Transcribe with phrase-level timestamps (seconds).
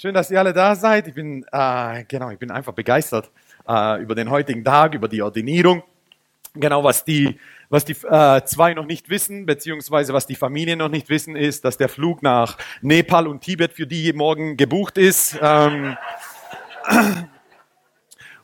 [0.00, 1.08] Schön, dass ihr alle da seid.
[1.08, 3.32] Ich bin, äh, genau, ich bin einfach begeistert
[3.68, 5.82] äh, über den heutigen Tag, über die Ordinierung.
[6.54, 10.88] Genau, was die, was die äh, zwei noch nicht wissen, beziehungsweise was die Familien noch
[10.88, 15.36] nicht wissen, ist, dass der Flug nach Nepal und Tibet für die morgen gebucht ist.
[15.42, 15.96] Ähm,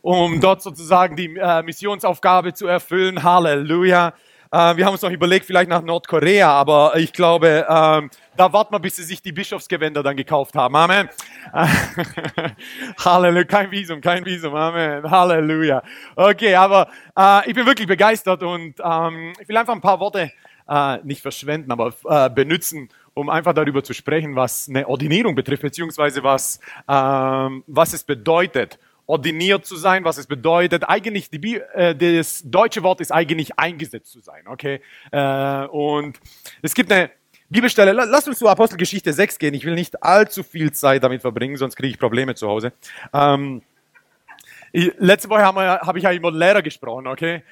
[0.03, 3.23] um dort sozusagen die äh, Missionsaufgabe zu erfüllen.
[3.23, 4.13] Halleluja.
[4.51, 8.75] Äh, wir haben uns noch überlegt, vielleicht nach Nordkorea, aber ich glaube, äh, da warten
[8.75, 10.75] wir, bis sie sich die Bischofsgewänder dann gekauft haben.
[10.77, 11.09] Amen.
[13.05, 13.45] Halleluja.
[13.45, 14.55] Kein Visum, kein Visum.
[14.55, 15.11] Amen.
[15.11, 15.83] Halleluja.
[16.17, 16.89] Okay, aber
[17.19, 20.33] äh, ich bin wirklich begeistert und ähm, ich will einfach ein paar Worte
[20.69, 25.63] äh, nicht verschwenden, aber äh, benutzen, um einfach darüber zu sprechen, was eine Ordinierung betrifft,
[25.63, 30.85] beziehungsweise was, ähm, was es bedeutet, ordiniert zu sein, was es bedeutet.
[30.89, 34.81] Eigentlich, die, äh, das deutsche Wort ist eigentlich eingesetzt zu sein, okay?
[35.11, 36.19] Äh, und
[36.63, 37.11] es gibt eine
[37.51, 39.55] Bibelstelle, lass uns zu Apostelgeschichte 6 gehen.
[39.55, 42.73] Ich will nicht allzu viel Zeit damit verbringen, sonst kriege ich Probleme zu Hause.
[43.13, 43.63] Ähm,
[44.73, 47.43] letzte Woche habe hab ich ja über Lehrer gesprochen, okay?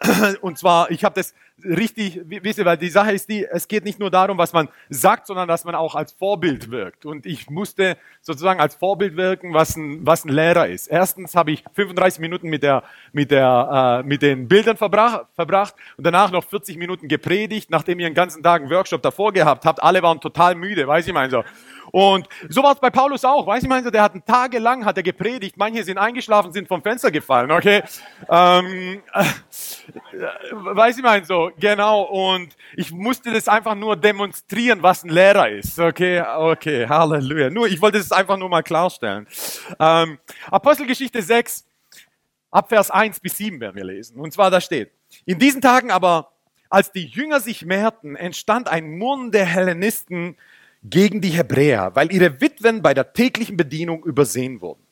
[0.40, 3.84] Und zwar, ich habe das richtig, wisst ihr, weil die Sache ist die, es geht
[3.84, 7.06] nicht nur darum, was man sagt, sondern dass man auch als Vorbild wirkt.
[7.06, 10.88] Und ich musste sozusagen als Vorbild wirken, was ein, was ein Lehrer ist.
[10.88, 15.74] Erstens habe ich 35 Minuten mit der, mit der, äh, mit den Bildern verbracht, verbracht
[15.96, 19.64] und danach noch 40 Minuten gepredigt, nachdem ihr einen ganzen Tag einen Workshop davor gehabt
[19.64, 19.82] habt.
[19.82, 21.44] Alle waren total müde, weiß ich mein so.
[21.94, 23.46] Und so war es bei Paulus auch.
[23.46, 25.56] Weiß ich meine, der hat tagelang hat er gepredigt.
[25.56, 27.52] Manche sind eingeschlafen, sind vom Fenster gefallen.
[27.52, 27.84] Okay,
[28.28, 29.24] ähm, äh,
[30.50, 32.02] weiß ich meine so genau.
[32.02, 35.78] Und ich musste das einfach nur demonstrieren, was ein Lehrer ist.
[35.78, 37.50] Okay, okay, Halleluja.
[37.50, 39.26] Nur ich wollte es einfach nur mal klarstellen.
[39.78, 40.18] Ähm,
[40.50, 41.66] Apostelgeschichte 6,
[42.50, 44.18] ab Vers 1 bis 7 werden wir lesen.
[44.18, 44.92] Und zwar da steht:
[45.24, 46.30] In diesen Tagen aber
[46.70, 50.36] als die Jünger sich mehrten, entstand ein Murren der Hellenisten
[50.82, 54.82] gegen die Hebräer, weil ihre Witwen bei der täglichen Bedienung übersehen wurden.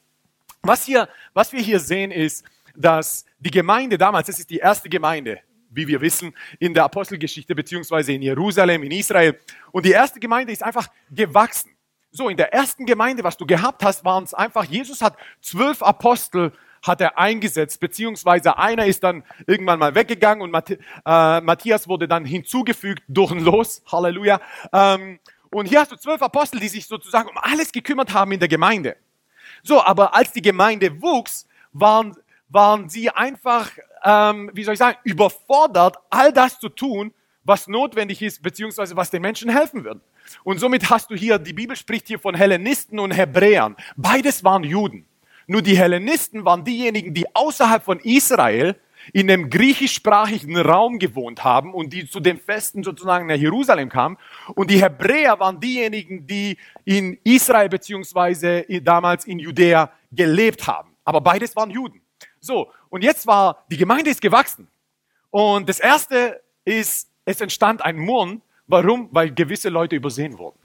[0.62, 2.44] Was, hier, was wir hier sehen ist,
[2.76, 5.40] dass die Gemeinde damals, das ist die erste Gemeinde,
[5.70, 9.38] wie wir wissen, in der Apostelgeschichte beziehungsweise in Jerusalem, in Israel.
[9.72, 11.70] Und die erste Gemeinde ist einfach gewachsen.
[12.10, 15.82] So, in der ersten Gemeinde, was du gehabt hast, waren es einfach, Jesus hat zwölf
[15.82, 22.08] Apostel hat er eingesetzt, beziehungsweise einer ist dann irgendwann mal weggegangen und äh, Matthias wurde
[22.08, 24.40] dann hinzugefügt durch ein Los, Halleluja.
[24.72, 28.40] Ähm, und hier hast du zwölf Apostel, die sich sozusagen um alles gekümmert haben in
[28.40, 28.96] der Gemeinde.
[29.62, 32.16] So, aber als die Gemeinde wuchs, waren,
[32.52, 33.70] waren sie einfach,
[34.04, 37.12] ähm, wie soll ich sagen, überfordert, all das zu tun,
[37.44, 40.00] was notwendig ist, beziehungsweise was den Menschen helfen wird.
[40.44, 43.76] Und somit hast du hier, die Bibel spricht hier von Hellenisten und Hebräern.
[43.96, 45.06] Beides waren Juden.
[45.46, 48.76] Nur die Hellenisten waren diejenigen, die außerhalb von Israel
[49.12, 54.16] in dem griechischsprachigen Raum gewohnt haben und die zu den Festen sozusagen nach Jerusalem kamen.
[54.54, 60.90] Und die Hebräer waren diejenigen, die in Israel beziehungsweise damals in Judäa gelebt haben.
[61.04, 62.01] Aber beides waren Juden.
[62.42, 64.68] So, und jetzt war, die Gemeinde ist gewachsen.
[65.30, 68.42] Und das erste ist, es entstand ein Murren.
[68.66, 69.08] Warum?
[69.12, 70.58] Weil gewisse Leute übersehen wurden.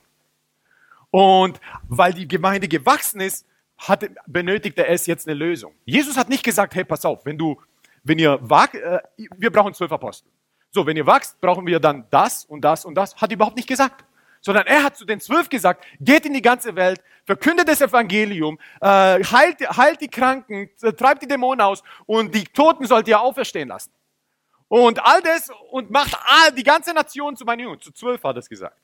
[1.12, 3.46] Und weil die Gemeinde gewachsen ist,
[3.78, 5.74] hatte, benötigte es jetzt eine Lösung.
[5.86, 7.58] Jesus hat nicht gesagt, hey, pass auf, wenn du
[8.08, 9.00] wenn ihr wagt, äh,
[9.38, 10.30] wir brauchen zwölf Apostel.
[10.72, 13.16] So, wenn ihr wachst, brauchen wir dann das und das und das.
[13.16, 14.06] Hat überhaupt nicht gesagt.
[14.42, 18.58] Sondern er hat zu den zwölf gesagt, geht in die ganze Welt, verkündet das Evangelium,
[18.82, 23.20] äh, heilt, heilt die Kranken, äh, treibt die Dämonen aus und die Toten sollt ihr
[23.20, 23.92] auferstehen lassen.
[24.70, 27.80] Und all das und macht all, die ganze Nation zu meinen Jungen.
[27.80, 28.78] Zu zwölf hat er es gesagt.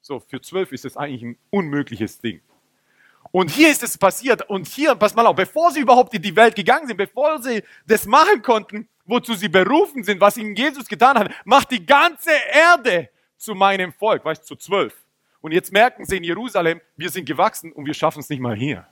[0.00, 2.40] So, für zwölf ist das eigentlich ein unmögliches Ding.
[3.32, 4.48] Und hier ist es passiert.
[4.48, 7.62] Und hier, pass mal auf, bevor sie überhaupt in die Welt gegangen sind, bevor sie
[7.86, 12.30] das machen konnten, wozu sie berufen sind, was ihnen Jesus getan hat, macht die ganze
[12.52, 14.94] Erde zu meinem Volk, weißt zu zwölf.
[15.40, 18.54] Und jetzt merken sie in Jerusalem, wir sind gewachsen und wir schaffen es nicht mal
[18.54, 18.86] hier.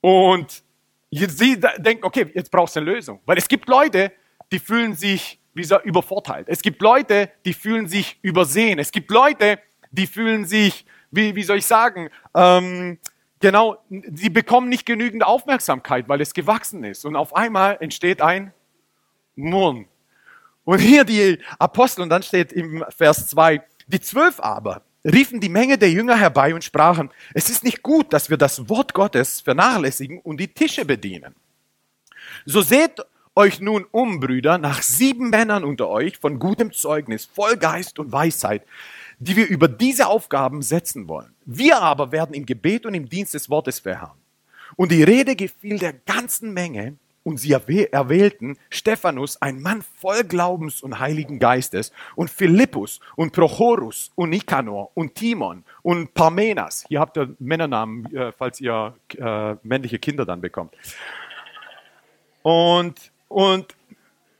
[0.00, 0.62] Und
[1.10, 3.20] sie denken, okay, jetzt brauchst du eine Lösung.
[3.26, 4.12] Weil es gibt Leute,
[4.52, 6.46] die fühlen sich wie so übervorteilt.
[6.48, 8.78] Es gibt Leute, die fühlen sich übersehen.
[8.78, 9.58] Es gibt Leute,
[9.90, 12.98] die fühlen sich wie, wie soll ich sagen, ähm,
[13.38, 17.04] genau, sie bekommen nicht genügend Aufmerksamkeit, weil es gewachsen ist.
[17.04, 18.54] Und auf einmal entsteht ein
[19.36, 19.86] Murren.
[20.64, 25.48] Und hier die Apostel, und dann steht im Vers 2, die zwölf aber riefen die
[25.48, 29.40] Menge der Jünger herbei und sprachen, es ist nicht gut, dass wir das Wort Gottes
[29.40, 31.34] vernachlässigen und die Tische bedienen.
[32.46, 33.00] So seht
[33.34, 38.12] euch nun um, Brüder, nach sieben Männern unter euch von gutem Zeugnis, voll Geist und
[38.12, 38.62] Weisheit,
[39.18, 41.34] die wir über diese Aufgaben setzen wollen.
[41.44, 44.18] Wir aber werden im Gebet und im Dienst des Wortes verharren.
[44.76, 50.82] Und die Rede gefiel der ganzen Menge und sie erwählten Stephanus, ein Mann voll Glaubens
[50.82, 56.84] und Heiligen Geistes, und Philippus und Prochorus und Nikanor und Timon und Parmenas.
[56.88, 60.74] Hier habt ihr Männernamen, äh, falls ihr äh, männliche Kinder dann bekommt.
[62.42, 63.74] Und, und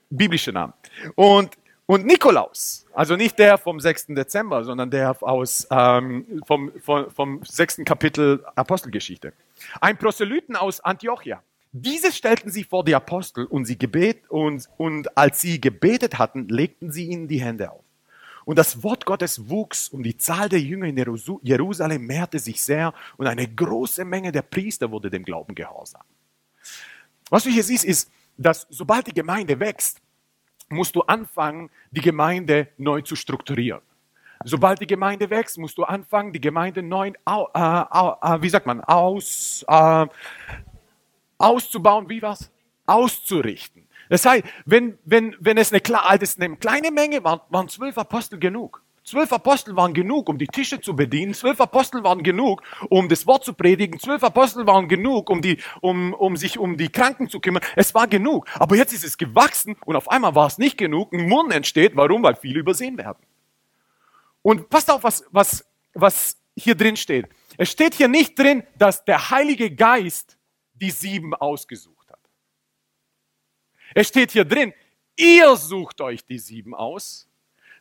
[0.09, 0.73] biblische Namen.
[1.15, 4.07] Und, und Nikolaus, also nicht der vom 6.
[4.07, 7.81] Dezember, sondern der aus, ähm, vom, vom, vom 6.
[7.85, 9.33] Kapitel Apostelgeschichte.
[9.79, 11.41] Ein Proselyten aus Antiochia
[11.73, 16.47] diese stellten sie vor die Apostel und, sie gebet, und, und als sie gebetet hatten,
[16.47, 17.83] legten sie ihnen die Hände auf.
[18.45, 20.97] Und das Wort Gottes wuchs und die Zahl der Jünger in
[21.41, 26.03] Jerusalem mehrte sich sehr und eine große Menge der Priester wurde dem Glauben gehorsam.
[27.29, 29.99] Was du hier siehst, ist, dass sobald die Gemeinde wächst,
[30.69, 33.81] musst du anfangen, die Gemeinde neu zu strukturieren.
[34.43, 38.81] Sobald die Gemeinde wächst, musst du anfangen, die Gemeinde neu, äh, äh, wie sagt man,
[38.81, 40.05] aus, äh,
[41.43, 42.49] auszubauen, wie was?
[42.85, 43.87] Auszurichten.
[44.09, 45.81] Das heißt, wenn, wenn, wenn es eine,
[46.19, 48.81] das eine kleine Menge war, waren zwölf Apostel genug.
[49.05, 51.33] Zwölf Apostel waren genug, um die Tische zu bedienen.
[51.33, 53.99] Zwölf Apostel waren genug, um das Wort zu predigen.
[53.99, 57.61] Zwölf Apostel waren genug, um, die, um, um sich um die Kranken zu kümmern.
[57.75, 58.47] Es war genug.
[58.53, 61.11] Aber jetzt ist es gewachsen und auf einmal war es nicht genug.
[61.11, 61.97] Ein Mund entsteht.
[61.97, 62.23] Warum?
[62.23, 63.19] Weil viele übersehen werden.
[64.41, 67.27] Und passt auf, was, was, was hier drin steht.
[67.57, 70.37] Es steht hier nicht drin, dass der Heilige Geist
[70.83, 72.19] die sieben ausgesucht hat.
[73.95, 74.73] Es steht hier drin,
[75.15, 77.29] ihr sucht euch die sieben aus,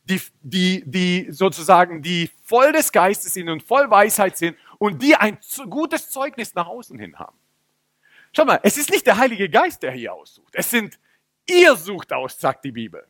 [0.05, 5.17] die, die, die sozusagen, die voll des Geistes sind und voll Weisheit sind und die
[5.17, 5.39] ein
[5.69, 7.37] gutes Zeugnis nach außen hin haben.
[8.33, 10.55] Schau mal, es ist nicht der Heilige Geist, der hier aussucht.
[10.55, 10.99] Es sind,
[11.49, 13.05] ihr sucht aus, sagt die Bibel.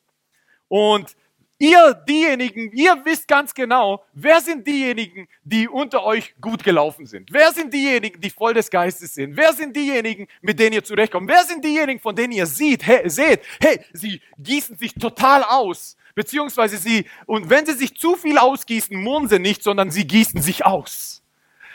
[0.69, 1.15] Und
[1.63, 7.33] Ihr diejenigen, ihr wisst ganz genau, wer sind diejenigen, die unter euch gut gelaufen sind?
[7.33, 9.37] Wer sind diejenigen, die voll des Geistes sind?
[9.37, 11.29] Wer sind diejenigen, mit denen ihr zurechtkommt?
[11.29, 15.97] Wer sind diejenigen, von denen ihr seht, hey, seht, hey, sie gießen sich total aus,
[16.17, 20.43] beziehungsweise sie, und wenn sie sich zu viel ausgießen, murren sie nicht, sondern sie gießen
[20.43, 21.23] sich aus.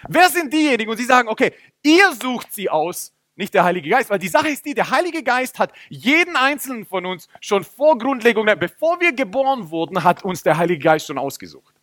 [0.10, 0.92] Wer sind diejenigen?
[0.92, 4.10] Und sie sagen, okay, ihr sucht sie aus, nicht der Heilige Geist.
[4.10, 7.98] Weil die Sache ist die, der Heilige Geist hat jeden einzelnen von uns schon vor
[7.98, 11.74] Grundlegung, bevor wir geboren wurden, hat uns der Heilige Geist schon ausgesucht.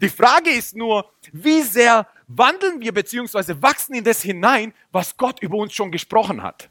[0.00, 5.40] Die Frage ist nur, wie sehr wandeln wir beziehungsweise wachsen in das hinein, was Gott
[5.42, 6.70] über uns schon gesprochen hat.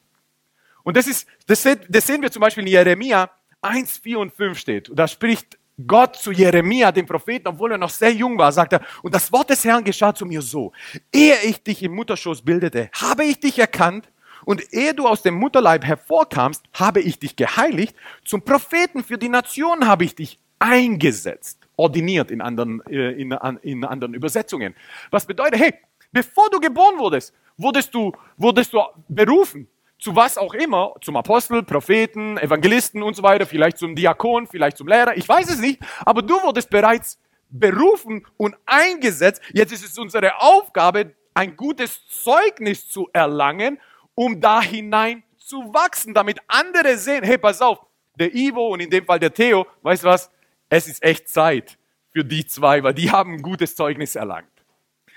[0.83, 3.29] Und das ist, das sehen wir zum Beispiel in Jeremia
[3.61, 4.89] 1, 4 und 5 steht.
[4.89, 5.57] Und da spricht
[5.87, 9.31] Gott zu Jeremia, dem Propheten, obwohl er noch sehr jung war, sagt er, und das
[9.31, 10.71] Wort des Herrn geschah zu mir so,
[11.11, 14.09] ehe ich dich im Mutterschoß bildete, habe ich dich erkannt
[14.45, 17.95] und ehe du aus dem Mutterleib hervorkamst, habe ich dich geheiligt.
[18.25, 21.59] Zum Propheten für die Nation habe ich dich eingesetzt.
[21.75, 23.31] Ordiniert in anderen, äh, in,
[23.63, 24.75] in anderen Übersetzungen.
[25.09, 25.73] Was bedeutet, hey,
[26.11, 29.67] bevor du geboren wurdest, wurdest du, wurdest du berufen.
[29.97, 34.77] Zu was auch immer, zum Apostel, Propheten, Evangelisten und so weiter, vielleicht zum Diakon, vielleicht
[34.77, 39.41] zum Lehrer, ich weiß es nicht, aber du wurdest bereits berufen und eingesetzt.
[39.53, 43.79] Jetzt ist es unsere Aufgabe, ein gutes Zeugnis zu erlangen
[44.21, 47.79] um da hinein zu wachsen, damit andere sehen, hey, pass auf,
[48.19, 50.29] der Ivo und in dem Fall der Theo, weißt du was,
[50.69, 51.79] es ist echt Zeit
[52.11, 54.51] für die zwei, weil die haben ein gutes Zeugnis erlangt.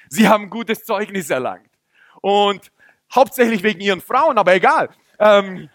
[0.09, 1.69] Sie haben ein gutes Zeugnis erlangt.
[2.23, 2.73] Und
[3.15, 4.89] hauptsächlich wegen ihren Frauen, aber egal.
[5.19, 5.69] Ähm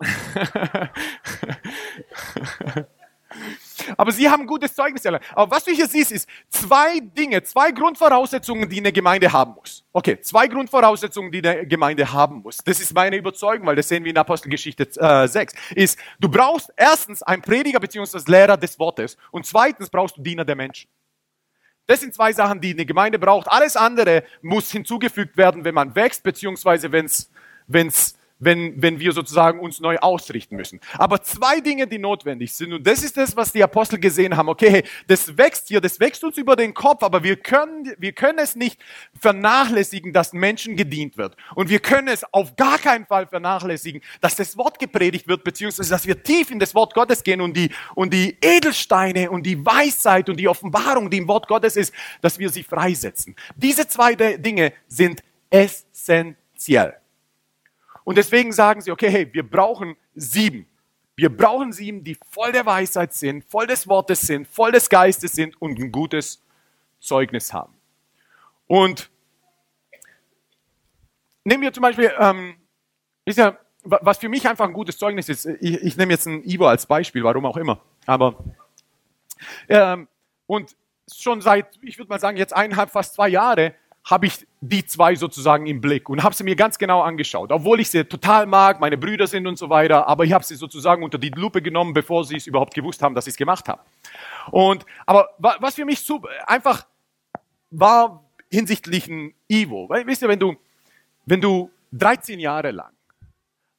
[3.96, 5.24] Aber sie haben gutes Zeugnis erlangt.
[5.34, 9.84] Aber was du hier siehst, ist zwei Dinge, zwei Grundvoraussetzungen, die eine Gemeinde haben muss.
[9.92, 12.58] Okay, zwei Grundvoraussetzungen, die eine Gemeinde haben muss.
[12.58, 15.54] Das ist meine Überzeugung, weil das sehen wir in Apostelgeschichte äh, 6.
[15.74, 18.20] Ist, du brauchst erstens einen Prediger bzw.
[18.26, 20.88] Lehrer des Wortes und zweitens brauchst du Diener der Menschen.
[21.86, 23.48] Das sind zwei Sachen, die eine Gemeinde braucht.
[23.48, 29.60] Alles andere muss hinzugefügt werden, wenn man wächst, beziehungsweise wenn es wenn, wenn wir sozusagen
[29.60, 30.80] uns neu ausrichten müssen.
[30.94, 32.72] Aber zwei Dinge, die notwendig sind.
[32.72, 34.48] Und das ist das, was die Apostel gesehen haben.
[34.48, 38.38] Okay, das wächst hier, das wächst uns über den Kopf, aber wir können, wir können
[38.38, 38.80] es nicht
[39.18, 41.36] vernachlässigen, dass Menschen gedient wird.
[41.54, 45.90] Und wir können es auf gar keinen Fall vernachlässigen, dass das Wort gepredigt wird, beziehungsweise
[45.90, 49.64] dass wir tief in das Wort Gottes gehen und die, und die Edelsteine und die
[49.64, 53.36] Weisheit und die Offenbarung, die im Wort Gottes ist, dass wir sie freisetzen.
[53.54, 57.01] Diese zwei Dinge sind essentiell.
[58.04, 60.66] Und deswegen sagen sie, okay, hey, wir brauchen sieben.
[61.14, 65.32] Wir brauchen sieben, die voll der Weisheit sind, voll des Wortes sind, voll des Geistes
[65.32, 66.42] sind und ein gutes
[67.00, 67.74] Zeugnis haben.
[68.66, 69.10] Und
[71.44, 72.56] nehmen wir zum Beispiel, ähm,
[73.24, 76.42] ist ja, was für mich einfach ein gutes Zeugnis ist, ich, ich nehme jetzt ein
[76.44, 78.36] Ivo als Beispiel, warum auch immer, aber
[79.68, 80.08] ähm,
[80.46, 80.76] und
[81.12, 85.14] schon seit, ich würde mal sagen, jetzt eineinhalb, fast zwei Jahre habe ich die zwei
[85.14, 88.80] sozusagen im Blick und habe sie mir ganz genau angeschaut, obwohl ich sie total mag,
[88.80, 91.92] meine Brüder sind und so weiter, aber ich habe sie sozusagen unter die Lupe genommen,
[91.92, 93.82] bevor sie es überhaupt gewusst haben, dass ich es gemacht habe.
[94.50, 96.86] Und aber was für mich super, einfach
[97.70, 100.56] war hinsichtlich ein Ivo, weil wisst ihr, wenn du
[101.24, 102.92] wenn du 13 Jahre lang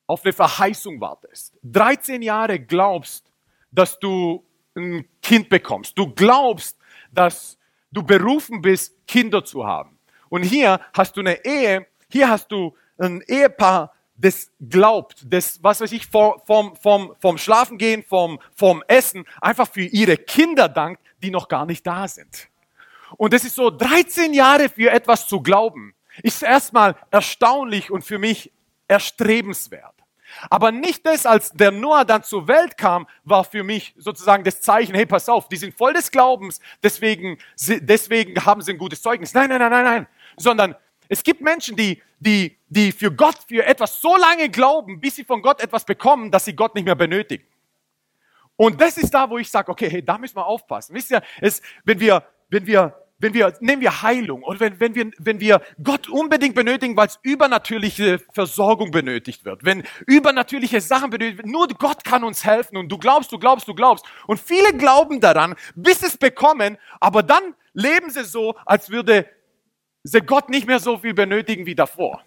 [0.07, 3.29] auf eine Verheißung wartest, 13 Jahre glaubst,
[3.71, 6.77] dass du ein Kind bekommst, du glaubst,
[7.11, 7.57] dass
[7.91, 9.93] du berufen bist, Kinder zu haben
[10.33, 15.79] und hier hast du eine Ehe, hier hast du ein Ehepaar, das glaubt, das, was
[15.79, 16.41] weiß ich, vom,
[16.81, 21.85] vom, vom, Schlafengehen, vom, vom Essen, einfach für ihre Kinder dankt, die noch gar nicht
[21.85, 22.49] da sind.
[23.15, 28.17] Und es ist so, 13 Jahre für etwas zu glauben, ist erstmal erstaunlich und für
[28.17, 28.51] mich
[28.87, 29.93] erstrebenswert.
[30.49, 34.61] Aber nicht das, als der Noah dann zur Welt kam, war für mich sozusagen das
[34.61, 39.03] Zeichen, hey, pass auf, die sind voll des Glaubens, deswegen, deswegen haben sie ein gutes
[39.03, 39.35] Zeugnis.
[39.35, 40.75] Nein, nein, nein, nein, nein sondern
[41.09, 45.23] es gibt Menschen, die, die, die für Gott, für etwas so lange glauben, bis sie
[45.23, 47.45] von Gott etwas bekommen, dass sie Gott nicht mehr benötigen.
[48.55, 50.95] Und das ist da, wo ich sage, okay, hey, da müssen wir aufpassen.
[50.95, 54.95] Wisst ihr, es, wenn wir, wenn wir, wenn wir, nehmen wir Heilung oder wenn, wenn
[54.95, 61.09] wir, wenn wir Gott unbedingt benötigen, weil es übernatürliche Versorgung benötigt wird, wenn übernatürliche Sachen
[61.09, 64.05] benötigt werden, nur Gott kann uns helfen und du glaubst, du glaubst, du glaubst.
[64.27, 69.27] Und viele glauben daran, bis es bekommen, aber dann leben sie so, als würde
[70.03, 72.23] sie Gott nicht mehr so viel benötigen wie davor.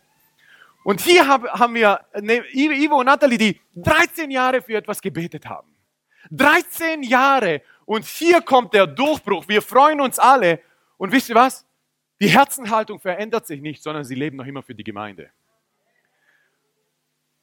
[0.84, 5.74] Und hier haben wir ne, Ivo und Natalie, die 13 Jahre für etwas gebetet haben.
[6.30, 7.62] 13 Jahre.
[7.84, 9.48] Und hier kommt der Durchbruch.
[9.48, 10.60] Wir freuen uns alle.
[10.96, 11.66] Und wisst ihr was?
[12.20, 15.30] Die Herzenhaltung verändert sich nicht, sondern sie leben noch immer für die Gemeinde.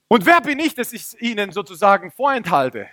[0.07, 2.87] Und wer bin ich, dass ich ihnen sozusagen vorenthalte?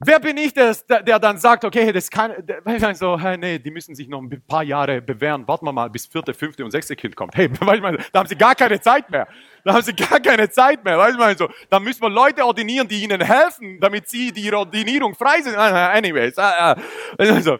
[0.00, 3.70] Wer bin ich, der, der dann sagt, okay, das kann, der, so, hey, nee, die
[3.70, 5.46] müssen sich noch ein paar Jahre bewähren.
[5.46, 7.36] Warten wir mal, bis vierte, fünfte und sechste Kind kommt.
[7.36, 7.48] Hey,
[8.12, 9.28] da haben sie gar keine Zeit mehr.
[9.64, 10.98] Da haben sie gar keine Zeit mehr.
[10.98, 15.14] Weißt du, so, da müssen wir Leute ordinieren, die ihnen helfen, damit sie die Ordinierung
[15.14, 15.56] frei sind.
[15.56, 16.36] Anyways,
[17.18, 17.58] also,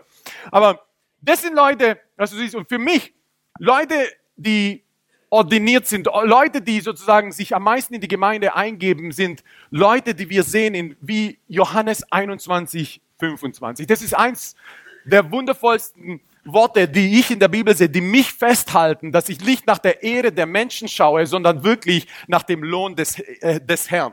[0.50, 0.80] aber
[1.20, 3.14] das sind Leute, also siehst, und für mich,
[3.58, 3.94] Leute,
[4.36, 4.83] die
[5.34, 10.30] ordiniert sind, Leute, die sozusagen sich am meisten in die Gemeinde eingeben, sind Leute, die
[10.30, 13.88] wir sehen in wie Johannes 21, 25.
[13.88, 14.54] Das ist eins
[15.04, 19.66] der wundervollsten Worte, die ich in der Bibel sehe, die mich festhalten, dass ich nicht
[19.66, 24.12] nach der Ehre der Menschen schaue, sondern wirklich nach dem Lohn des, äh, des Herrn.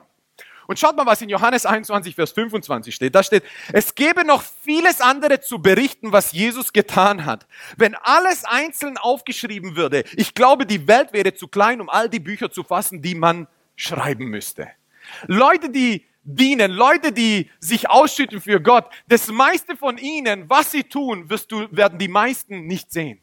[0.71, 3.13] Und schaut mal, was in Johannes 21, Vers 25 steht.
[3.13, 7.45] Da steht, es gäbe noch vieles andere zu berichten, was Jesus getan hat.
[7.75, 12.21] Wenn alles einzeln aufgeschrieben würde, ich glaube, die Welt wäre zu klein, um all die
[12.21, 14.69] Bücher zu fassen, die man schreiben müsste.
[15.27, 20.85] Leute, die dienen, Leute, die sich ausschütten für Gott, das meiste von ihnen, was sie
[20.85, 23.19] tun, wirst du, werden die meisten nicht sehen.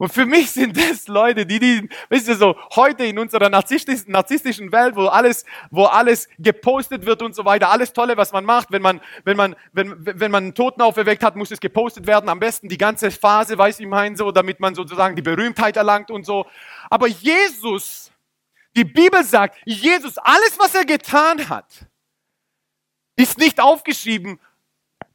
[0.00, 4.72] Und für mich sind das Leute, die, die, wisst ihr so, heute in unserer narzisstischen,
[4.72, 8.72] Welt, wo alles, wo alles gepostet wird und so weiter, alles Tolle, was man macht,
[8.72, 12.30] wenn man, wenn man, wenn, wenn man einen Toten auferweckt hat, muss es gepostet werden,
[12.30, 16.10] am besten die ganze Phase, weiß ich mein, so, damit man sozusagen die Berühmtheit erlangt
[16.10, 16.46] und so.
[16.88, 18.10] Aber Jesus,
[18.74, 21.66] die Bibel sagt, Jesus, alles, was er getan hat,
[23.16, 24.40] ist nicht aufgeschrieben.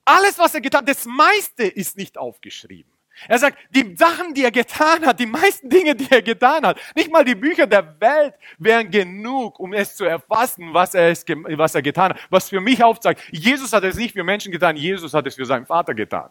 [0.06, 2.95] Alles, was er getan hat, das meiste ist nicht aufgeschrieben.
[3.28, 6.80] Er sagt, die Sachen, die er getan hat, die meisten Dinge, die er getan hat,
[6.96, 11.26] nicht mal die Bücher der Welt wären genug, um es zu erfassen, was er, es,
[11.28, 12.20] was er getan hat.
[12.30, 15.46] Was für mich aufzeigt, Jesus hat es nicht für Menschen getan, Jesus hat es für
[15.46, 16.30] seinen Vater getan.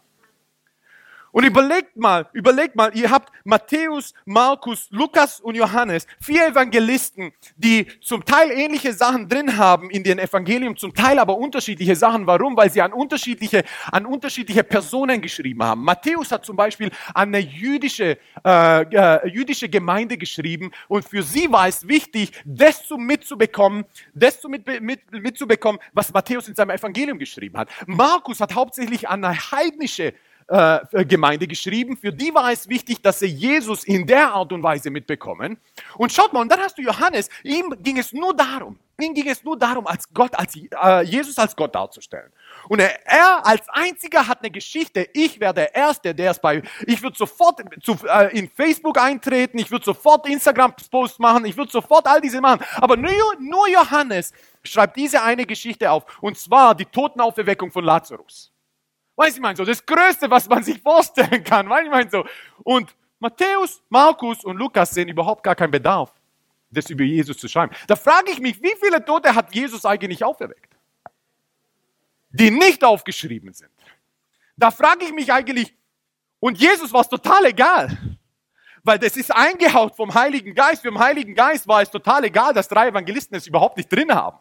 [1.34, 7.88] Und überlegt mal, überlegt mal, ihr habt Matthäus, Markus, Lukas und Johannes, vier Evangelisten, die
[8.00, 12.24] zum Teil ähnliche Sachen drin haben in den Evangelium, zum Teil aber unterschiedliche Sachen.
[12.28, 12.56] Warum?
[12.56, 15.82] Weil sie an unterschiedliche, an unterschiedliche Personen geschrieben haben.
[15.82, 21.50] Matthäus hat zum Beispiel an eine jüdische, äh, äh, jüdische Gemeinde geschrieben und für sie
[21.50, 26.70] war es wichtig, das zu mitzubekommen, das zu mit, mit, mitzubekommen, was Matthäus in seinem
[26.70, 27.70] Evangelium geschrieben hat.
[27.86, 30.14] Markus hat hauptsächlich an eine heidnische
[30.48, 31.96] äh, Gemeinde geschrieben.
[31.96, 35.58] Für die war es wichtig, dass sie Jesus in der Art und Weise mitbekommen.
[35.96, 39.28] Und schaut mal, und dann hast du Johannes, ihm ging es nur darum, ihm ging
[39.28, 42.30] es nur darum, als Gott, als äh, Jesus als Gott darzustellen.
[42.68, 45.08] Und er, er, als einziger hat eine Geschichte.
[45.12, 49.58] Ich wäre der Erste, der es bei, ich würde sofort zu, äh, in Facebook eintreten,
[49.58, 52.64] ich würde sofort Instagram-Post machen, ich würde sofort all diese machen.
[52.76, 53.10] Aber nur,
[53.40, 54.32] nur Johannes
[54.62, 56.04] schreibt diese eine Geschichte auf.
[56.20, 58.53] Und zwar die Totenauferweckung von Lazarus.
[59.16, 61.68] Weiß ich mein so, das Größte, was man sich vorstellen kann.
[61.68, 62.24] Weiß ich mein so.
[62.62, 66.12] Und Matthäus, Markus und Lukas sehen überhaupt gar keinen Bedarf,
[66.70, 67.74] das über Jesus zu schreiben.
[67.86, 70.76] Da frage ich mich, wie viele Tote hat Jesus eigentlich auferweckt?
[72.30, 73.70] Die nicht aufgeschrieben sind.
[74.56, 75.74] Da frage ich mich eigentlich,
[76.40, 77.96] Und Jesus war es total egal.
[78.82, 80.82] Weil das ist eingehaut vom Heiligen Geist.
[80.82, 84.14] Für den Heiligen Geist war es total egal, dass drei Evangelisten es überhaupt nicht drin
[84.14, 84.36] haben.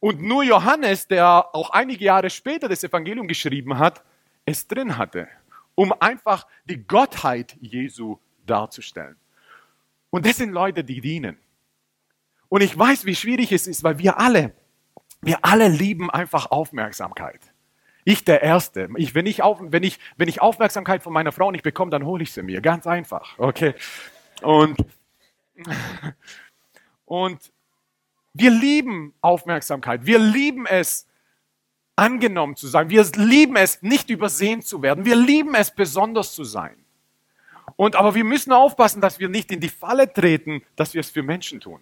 [0.00, 4.04] Und nur Johannes, der auch einige Jahre später das Evangelium geschrieben hat,
[4.44, 5.28] es drin hatte,
[5.74, 9.16] um einfach die Gottheit Jesu darzustellen.
[10.10, 11.36] Und das sind Leute, die dienen.
[12.48, 14.52] Und ich weiß, wie schwierig es ist, weil wir alle,
[15.20, 17.40] wir alle lieben einfach Aufmerksamkeit.
[18.04, 18.88] Ich der Erste.
[18.96, 22.06] Ich, wenn, ich auf, wenn, ich, wenn ich Aufmerksamkeit von meiner Frau nicht bekomme, dann
[22.06, 22.62] hole ich sie mir.
[22.62, 23.38] Ganz einfach.
[23.38, 23.74] Okay.
[24.40, 24.78] Und,
[27.04, 27.52] und
[28.34, 30.06] wir lieben Aufmerksamkeit.
[30.06, 31.06] Wir lieben es,
[31.98, 32.88] angenommen zu sein.
[32.90, 35.04] Wir lieben es, nicht übersehen zu werden.
[35.04, 36.76] Wir lieben es, besonders zu sein.
[37.76, 41.10] Und aber wir müssen aufpassen, dass wir nicht in die Falle treten, dass wir es
[41.10, 41.80] für Menschen tun.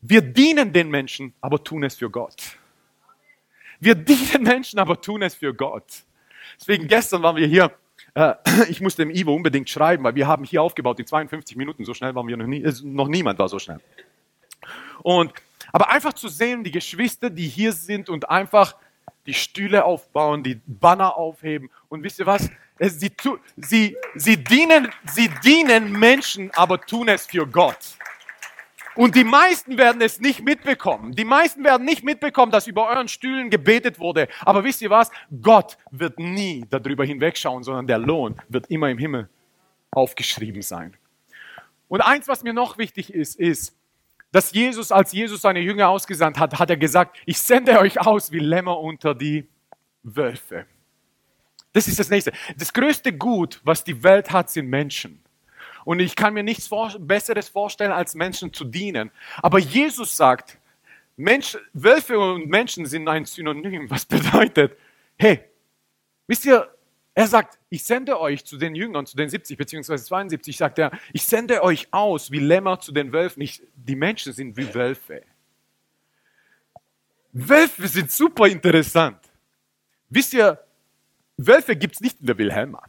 [0.00, 2.56] Wir dienen den Menschen, aber tun es für Gott.
[3.80, 6.04] Wir dienen Menschen, aber tun es für Gott.
[6.58, 7.72] Deswegen gestern waren wir hier.
[8.14, 8.34] Äh,
[8.68, 11.84] ich musste dem Ivo unbedingt schreiben, weil wir haben hier aufgebaut in 52 Minuten.
[11.84, 12.62] So schnell waren wir noch nie.
[12.62, 13.80] Äh, noch niemand war so schnell.
[15.02, 15.32] Und
[15.72, 18.76] aber einfach zu sehen, die Geschwister, die hier sind und einfach
[19.26, 21.70] die Stühle aufbauen, die Banner aufheben.
[21.88, 22.48] Und wisst ihr was?
[22.78, 23.10] Sie,
[23.56, 27.96] sie, sie, dienen, sie dienen Menschen, aber tun es für Gott.
[28.96, 31.12] Und die meisten werden es nicht mitbekommen.
[31.12, 34.28] Die meisten werden nicht mitbekommen, dass über euren Stühlen gebetet wurde.
[34.42, 35.10] Aber wisst ihr was?
[35.42, 39.28] Gott wird nie darüber hinwegschauen, sondern der Lohn wird immer im Himmel
[39.90, 40.96] aufgeschrieben sein.
[41.88, 43.76] Und eins, was mir noch wichtig ist, ist,
[44.34, 48.32] dass Jesus, als Jesus seine Jünger ausgesandt hat, hat er gesagt, ich sende euch aus
[48.32, 49.46] wie Lämmer unter die
[50.02, 50.66] Wölfe.
[51.72, 52.32] Das ist das nächste.
[52.58, 55.22] Das größte Gut, was die Welt hat, sind Menschen.
[55.84, 59.12] Und ich kann mir nichts Besseres vorstellen, als Menschen zu dienen.
[59.40, 60.58] Aber Jesus sagt,
[61.16, 63.88] Mensch, Wölfe und Menschen sind ein Synonym.
[63.88, 64.76] Was bedeutet,
[65.16, 65.44] hey,
[66.26, 66.68] wisst ihr,
[67.14, 69.96] er sagt, ich sende euch zu den Jüngern, zu den 70 bzw.
[69.96, 73.40] 72, sagt er, ich sende euch aus wie Lämmer zu den Wölfen.
[73.40, 75.22] Ich, die Menschen sind wie Wölfe.
[77.32, 79.18] Wölfe sind super interessant.
[80.08, 80.58] Wisst ihr,
[81.36, 82.82] Wölfe gibt es nicht in der Wilhelma.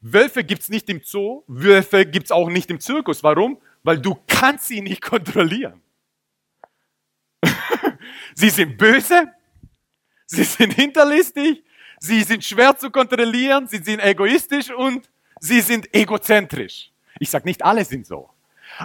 [0.00, 3.22] Wölfe gibt es nicht im Zoo, Wölfe gibt es auch nicht im Zirkus.
[3.22, 3.60] Warum?
[3.82, 5.82] Weil du kannst sie nicht kontrollieren.
[8.34, 9.32] sie sind böse,
[10.26, 11.64] sie sind hinterlistig,
[11.98, 15.08] Sie sind schwer zu kontrollieren, sie sind egoistisch und
[15.40, 16.90] sie sind egozentrisch.
[17.18, 18.30] Ich sage nicht, alle sind so.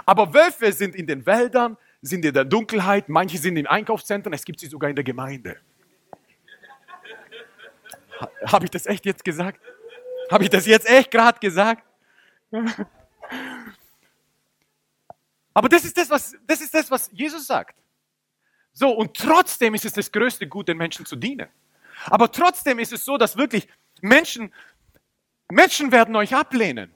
[0.06, 4.44] Aber Wölfe sind in den Wäldern, sind in der Dunkelheit, manche sind in Einkaufszentren, es
[4.44, 5.56] gibt sie sogar in der Gemeinde.
[8.46, 9.60] Habe ich das echt jetzt gesagt?
[10.30, 11.82] Habe ich das jetzt echt gerade gesagt?
[15.54, 17.76] Aber das ist das, was, das ist das, was Jesus sagt.
[18.72, 21.48] So, und trotzdem ist es das größte Gut, den Menschen zu dienen.
[22.06, 23.68] Aber trotzdem ist es so, dass wirklich
[24.00, 24.52] Menschen,
[25.50, 26.94] Menschen werden euch ablehnen.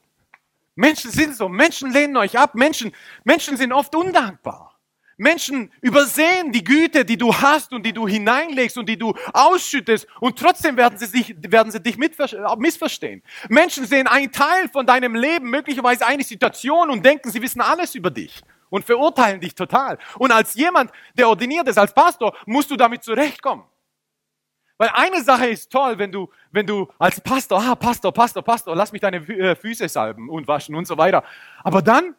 [0.74, 2.92] Menschen sind so, Menschen lehnen euch ab, Menschen,
[3.24, 4.76] Menschen sind oft undankbar.
[5.18, 10.06] Menschen übersehen die Güte, die du hast und die du hineinlegst und die du ausschüttest
[10.20, 13.22] und trotzdem werden sie, sich, werden sie dich missverstehen.
[13.48, 17.94] Menschen sehen einen Teil von deinem Leben, möglicherweise eine Situation und denken, sie wissen alles
[17.94, 19.98] über dich und verurteilen dich total.
[20.18, 23.64] Und als jemand, der ordiniert ist, als Pastor, musst du damit zurechtkommen.
[24.78, 28.76] Weil eine Sache ist toll, wenn du, wenn du als Pastor, ah, Pastor, Pastor, Pastor,
[28.76, 31.24] lass mich deine äh, Füße salben und waschen und so weiter.
[31.64, 32.14] Aber dann,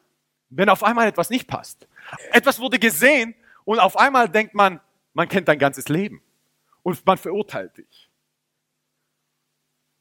[0.49, 1.87] wenn auf einmal etwas nicht passt,
[2.31, 4.79] etwas wurde gesehen und auf einmal denkt man,
[5.13, 6.21] man kennt dein ganzes Leben
[6.83, 8.09] und man verurteilt dich.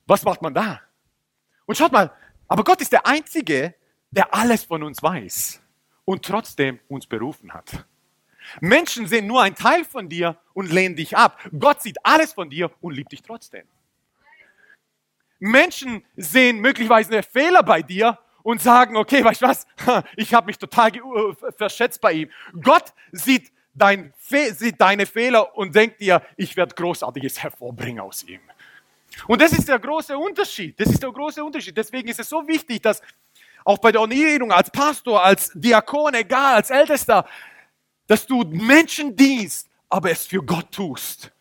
[0.06, 0.80] Was macht man da?
[1.66, 2.12] Und schaut mal,
[2.48, 3.74] aber Gott ist der Einzige,
[4.10, 5.60] der alles von uns weiß
[6.04, 7.84] und trotzdem uns berufen hat.
[8.60, 11.38] Menschen sehen nur einen Teil von dir und lehnen dich ab.
[11.58, 13.64] Gott sieht alles von dir und liebt dich trotzdem.
[15.38, 19.66] Menschen sehen möglicherweise Fehler bei dir und sagen, okay, weißt du was,
[20.16, 22.30] ich habe mich total äh, verschätzt bei ihm.
[22.62, 28.40] Gott sieht, dein sieht deine Fehler und denkt dir, ich werde Großartiges hervorbringen aus ihm.
[29.26, 30.78] Und das ist der große Unterschied.
[30.78, 31.76] Das ist der große Unterschied.
[31.76, 33.02] Deswegen ist es so wichtig, dass
[33.64, 37.26] auch bei der Ordnierung als Pastor, als Diakon, egal, als Ältester,
[38.06, 41.32] dass du Menschen dienst, aber es für Gott tust.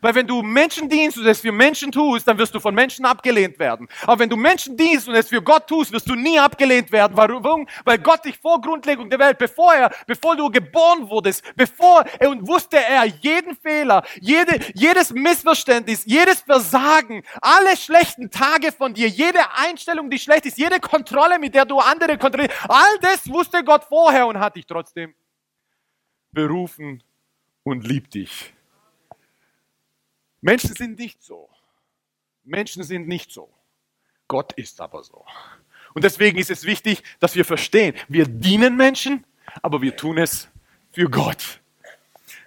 [0.00, 3.04] Weil wenn du Menschen dienst und es für Menschen tust, dann wirst du von Menschen
[3.04, 3.88] abgelehnt werden.
[4.02, 7.16] Aber wenn du Menschen dienst und es für Gott tust, wirst du nie abgelehnt werden.
[7.16, 7.66] Warum?
[7.84, 12.30] Weil Gott dich vor Grundlegung der Welt, bevor er, bevor du geboren wurdest, bevor er
[12.30, 19.08] und wusste er jeden Fehler, jede, jedes Missverständnis, jedes Versagen, alle schlechten Tage von dir,
[19.08, 23.64] jede Einstellung, die schlecht ist, jede Kontrolle, mit der du andere kontrollierst, all das wusste
[23.64, 25.14] Gott vorher und hat dich trotzdem
[26.32, 27.02] berufen
[27.62, 28.52] und liebt dich.
[30.40, 31.48] Menschen sind nicht so.
[32.44, 33.52] Menschen sind nicht so.
[34.28, 35.24] Gott ist aber so.
[35.94, 39.24] Und deswegen ist es wichtig, dass wir verstehen, wir dienen Menschen,
[39.62, 40.48] aber wir tun es
[40.92, 41.60] für Gott.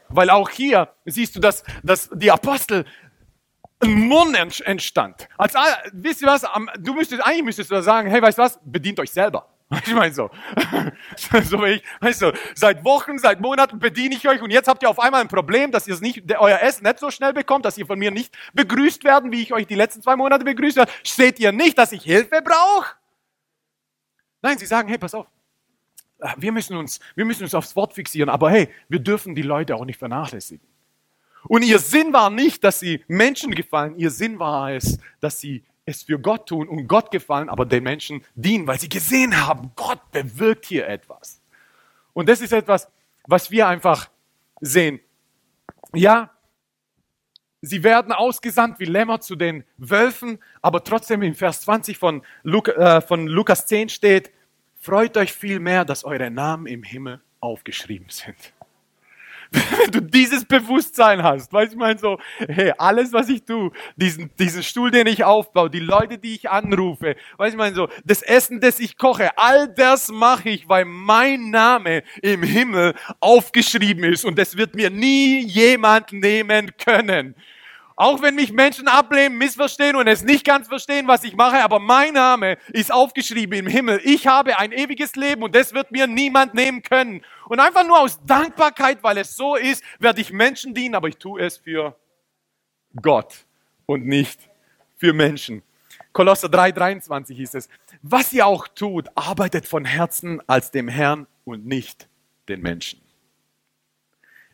[0.10, 2.86] Weil auch hier siehst du, dass, dass die Apostel
[3.80, 5.28] ein Mund entstand.
[5.38, 5.56] Als,
[5.92, 6.46] wisst ihr was?
[6.80, 8.60] Du müsstest, eigentlich müsstest du sagen, hey, weißt du was?
[8.64, 9.51] Bedient euch selber.
[9.86, 10.30] Ich meine so.
[11.44, 14.90] so ich, weißt du, seit Wochen, seit Monaten bediene ich euch und jetzt habt ihr
[14.90, 17.86] auf einmal ein Problem, dass ihr nicht, euer Essen nicht so schnell bekommt, dass ihr
[17.86, 20.92] von mir nicht begrüßt werden, wie ich euch die letzten zwei Monate begrüßt habe.
[21.04, 22.96] Seht ihr nicht, dass ich Hilfe brauche?
[24.42, 25.28] Nein, sie sagen, hey, pass auf.
[26.38, 29.76] Wir müssen uns, wir müssen uns aufs Wort fixieren, aber hey, wir dürfen die Leute
[29.76, 30.68] auch nicht vernachlässigen.
[31.48, 35.64] Und ihr Sinn war nicht, dass sie Menschen gefallen, ihr Sinn war es, dass sie
[35.86, 39.72] es für Gott tun und Gott gefallen, aber den Menschen dienen, weil sie gesehen haben,
[39.76, 41.42] Gott bewirkt hier etwas.
[42.14, 42.88] Und das ist etwas,
[43.26, 44.10] was wir einfach
[44.60, 45.00] sehen.
[45.94, 46.32] Ja,
[47.62, 52.98] sie werden ausgesandt wie Lämmer zu den Wölfen, aber trotzdem im Vers 20 von, Luca,
[52.98, 54.32] äh, von Lukas 10 steht,
[54.80, 58.54] freut euch viel mehr, dass eure Namen im Himmel aufgeschrieben sind.
[59.80, 63.72] wenn du dieses Bewusstsein hast, weißt du, ich meine so, hey, alles, was ich tue,
[63.98, 67.76] diesen, diesen Stuhl, den ich aufbaue, die Leute, die ich anrufe, weißt du, ich meine
[67.76, 72.96] so, das Essen, das ich koche, all das mache ich, weil mein Name im Himmel
[73.20, 77.36] aufgeschrieben ist und das wird mir nie jemand nehmen können.
[77.96, 81.80] Auch wenn mich Menschen ablehnen, missverstehen und es nicht ganz verstehen, was ich mache, aber
[81.80, 84.02] mein Name ist aufgeschrieben im Himmel.
[84.04, 87.24] Ich habe ein ewiges Leben und das wird mir niemand nehmen können.
[87.48, 91.18] Und einfach nur aus Dankbarkeit, weil es so ist, werde ich Menschen dienen, aber ich
[91.18, 91.96] tue es für
[93.02, 93.46] Gott
[93.86, 94.50] und nicht
[94.98, 95.64] für Menschen.
[96.14, 97.70] Kolosser 3,23 hieß es,
[98.02, 102.10] was ihr auch tut, arbeitet von Herzen als dem Herrn und nicht
[102.50, 103.02] den Menschen.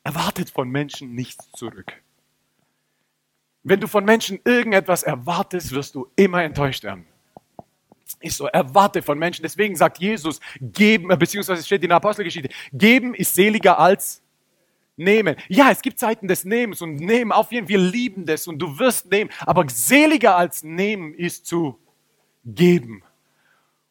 [0.04, 1.94] Erwartet von Menschen nichts zurück.
[3.68, 7.06] Wenn du von Menschen irgendetwas erwartest, wirst du immer enttäuscht werden.
[8.22, 9.44] Ist so, erwarte von Menschen.
[9.44, 14.24] Deswegen sagt Jesus, geben, beziehungsweise steht in der Apostelgeschichte, geben ist seliger als
[14.96, 15.36] nehmen.
[15.50, 18.58] Ja, es gibt Zeiten des Nehmens und nehmen auf jeden Fall, wir lieben das und
[18.58, 19.30] du wirst nehmen.
[19.42, 21.78] Aber seliger als nehmen ist zu
[22.46, 23.04] geben.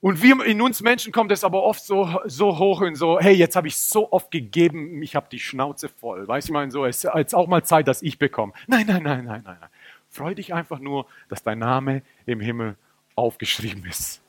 [0.01, 3.35] Und wir, in uns Menschen kommt es aber oft so, so hoch und so, hey,
[3.35, 6.29] jetzt habe ich so oft gegeben, ich habe die Schnauze voll.
[6.29, 8.53] Weißt du, ich meine, so, ist jetzt auch mal Zeit, dass ich bekomme.
[8.67, 9.71] Nein, nein, nein, nein, nein, nein.
[10.09, 12.77] Freu dich einfach nur, dass dein Name im Himmel
[13.15, 14.23] aufgeschrieben ist.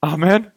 [0.00, 0.50] Amen.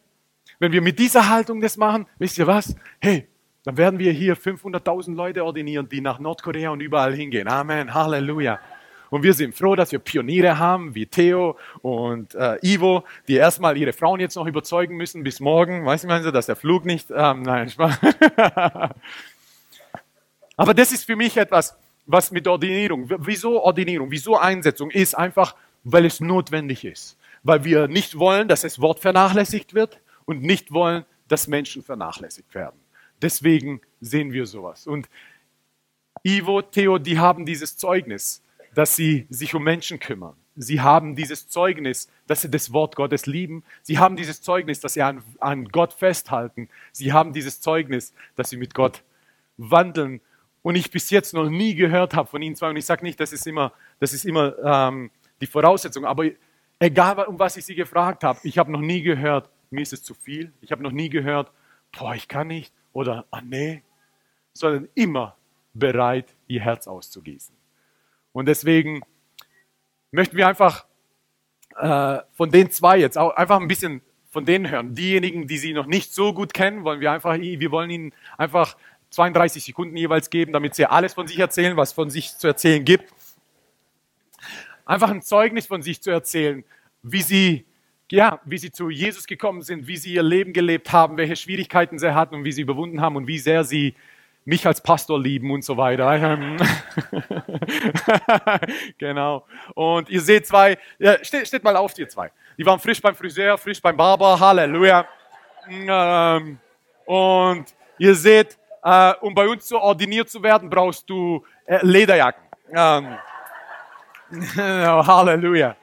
[0.60, 2.76] Wenn wir mit dieser Haltung das machen, wisst ihr was?
[3.00, 3.28] Hey,
[3.64, 7.48] dann werden wir hier 500.000 Leute ordinieren, die nach Nordkorea und überall hingehen.
[7.48, 7.94] Amen.
[7.94, 8.60] Halleluja.
[9.10, 13.78] Und wir sind froh, dass wir Pioniere haben, wie Theo und äh, Ivo, die erstmal
[13.78, 15.86] ihre Frauen jetzt noch überzeugen müssen bis morgen.
[15.86, 18.00] Weißt du, meinen Sie, dass der Flug nicht, ähm, nein, Spaß.
[20.58, 25.56] Aber das ist für mich etwas, was mit Ordinierung, wieso Ordinierung, wieso Einsetzung ist einfach,
[25.84, 27.18] weil es notwendig ist.
[27.44, 32.54] Weil wir nicht wollen, dass das Wort vernachlässigt wird und nicht wollen, dass Menschen vernachlässigt
[32.54, 32.80] werden.
[33.22, 34.88] Deswegen sehen wir sowas.
[34.88, 35.10] Und
[36.24, 38.42] Ivo, Theo, die haben dieses Zeugnis
[38.76, 40.36] dass sie sich um Menschen kümmern.
[40.56, 43.64] Sie haben dieses Zeugnis, dass sie das Wort Gottes lieben.
[43.82, 46.68] Sie haben dieses Zeugnis, dass sie an, an Gott festhalten.
[46.92, 49.04] Sie haben dieses Zeugnis, dass sie mit Gott
[49.58, 50.20] wandeln.
[50.62, 52.70] Und ich bis jetzt noch nie gehört habe von ihnen zwei.
[52.70, 56.04] Und ich sage nicht, das ist immer, das ist immer ähm, die Voraussetzung.
[56.06, 56.26] Aber
[56.80, 60.04] egal, um was ich sie gefragt habe, ich habe noch nie gehört, mir ist es
[60.04, 60.52] zu viel.
[60.60, 61.52] Ich habe noch nie gehört,
[61.98, 62.74] boah, ich kann nicht.
[62.92, 63.84] Oder, ah nee.
[64.52, 65.38] Sondern immer
[65.74, 67.59] bereit, ihr Herz auszugießen.
[68.32, 69.02] Und deswegen
[70.12, 70.86] möchten wir einfach
[71.78, 74.94] äh, von den zwei jetzt auch einfach ein bisschen von denen hören.
[74.94, 78.78] Diejenigen, die sie noch nicht so gut kennen, wollen wir einfach, wir wollen ihnen einfach
[79.10, 82.86] 32 Sekunden jeweils geben, damit sie alles von sich erzählen, was von sich zu erzählen
[82.86, 83.12] gibt.
[84.86, 86.64] Einfach ein Zeugnis von sich zu erzählen,
[87.02, 87.66] wie sie,
[88.12, 91.98] ja, wie sie zu Jesus gekommen sind, wie sie ihr Leben gelebt haben, welche Schwierigkeiten
[91.98, 93.96] sie hatten und wie sie überwunden haben und wie sehr sie
[94.50, 96.38] mich als Pastor lieben und so weiter.
[98.98, 99.46] genau.
[99.76, 102.32] Und ihr seht zwei, ja, steht, steht mal auf, ihr zwei.
[102.58, 105.06] Die waren frisch beim Friseur, frisch beim Barber, Halleluja.
[105.70, 106.58] Ähm,
[107.06, 107.66] und
[108.00, 112.44] ihr seht, äh, um bei uns so ordiniert zu werden, brauchst du äh, Lederjacken.
[112.72, 113.18] Ähm,
[114.58, 115.76] Halleluja.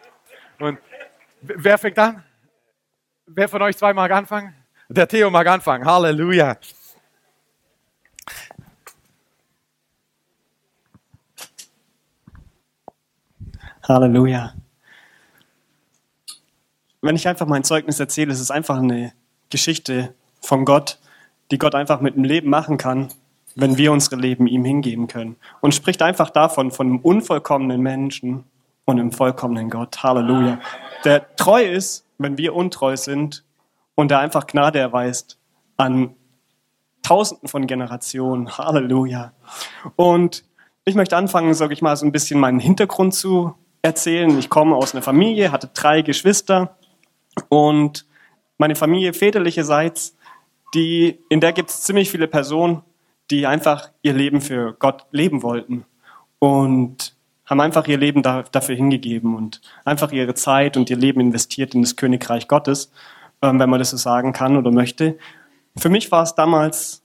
[0.58, 0.78] Und
[1.40, 2.24] wer fängt an?
[3.26, 4.54] Wer von euch zwei mag anfangen?
[4.88, 5.84] Der Theo mag anfangen.
[5.84, 6.56] Halleluja.
[13.88, 14.54] Halleluja.
[17.02, 19.12] Wenn ich einfach mein Zeugnis erzähle, es ist einfach eine
[19.50, 20.98] Geschichte von Gott,
[21.50, 23.08] die Gott einfach mit dem Leben machen kann,
[23.54, 25.36] wenn wir unsere Leben ihm hingeben können.
[25.60, 28.44] Und spricht einfach davon, von einem unvollkommenen Menschen,
[28.86, 30.02] und im vollkommenen Gott.
[30.02, 30.58] Halleluja.
[31.04, 33.44] Der treu ist, wenn wir untreu sind
[33.94, 35.38] und der einfach Gnade erweist
[35.76, 36.14] an
[37.02, 38.56] Tausenden von Generationen.
[38.56, 39.32] Halleluja.
[39.96, 40.44] Und
[40.84, 43.54] ich möchte anfangen, sage ich mal, so ein bisschen meinen Hintergrund zu
[43.86, 44.38] erzählen.
[44.38, 46.76] Ich komme aus einer Familie, hatte drei Geschwister
[47.48, 48.06] und
[48.58, 50.16] meine Familie väterlicherseits,
[50.74, 52.82] die, in der gibt es ziemlich viele Personen,
[53.30, 55.84] die einfach ihr Leben für Gott leben wollten
[56.38, 61.20] und haben einfach ihr Leben da, dafür hingegeben und einfach ihre Zeit und ihr Leben
[61.20, 62.90] investiert in das Königreich Gottes,
[63.42, 65.16] ähm, wenn man das so sagen kann oder möchte.
[65.76, 67.02] Für mich war es damals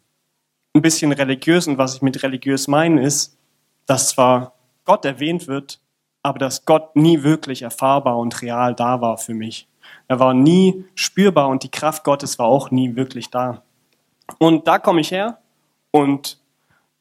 [0.73, 3.37] ein bisschen religiös und was ich mit religiös meine ist,
[3.85, 4.53] dass zwar
[4.85, 5.79] Gott erwähnt wird,
[6.23, 9.67] aber dass Gott nie wirklich erfahrbar und real da war für mich.
[10.07, 13.63] Er war nie spürbar und die Kraft Gottes war auch nie wirklich da.
[14.37, 15.39] Und da komme ich her
[15.91, 16.39] und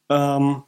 [0.08, 0.62] ähm,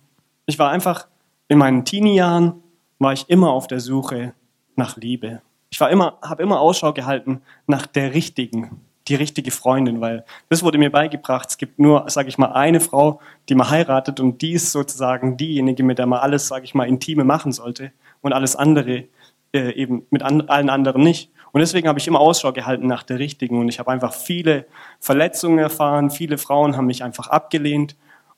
[0.46, 1.06] ich war einfach
[1.48, 2.62] in meinen Teenie-Jahren
[2.98, 4.34] war ich immer auf der Suche
[4.76, 5.42] nach Liebe.
[5.70, 10.62] Ich war immer, habe immer Ausschau gehalten nach der richtigen, die richtige Freundin, weil das
[10.62, 11.48] wurde mir beigebracht.
[11.48, 15.36] Es gibt nur, sage ich mal, eine Frau, die man heiratet und die ist sozusagen
[15.36, 19.04] diejenige, mit der man alles, sage ich mal, intime machen sollte und alles andere
[19.52, 21.30] äh, eben mit an, allen anderen nicht.
[21.52, 24.66] Und deswegen habe ich immer Ausschau gehalten nach der richtigen und ich habe einfach viele
[25.00, 27.94] Verletzungen erfahren, viele Frauen haben mich einfach abgelehnt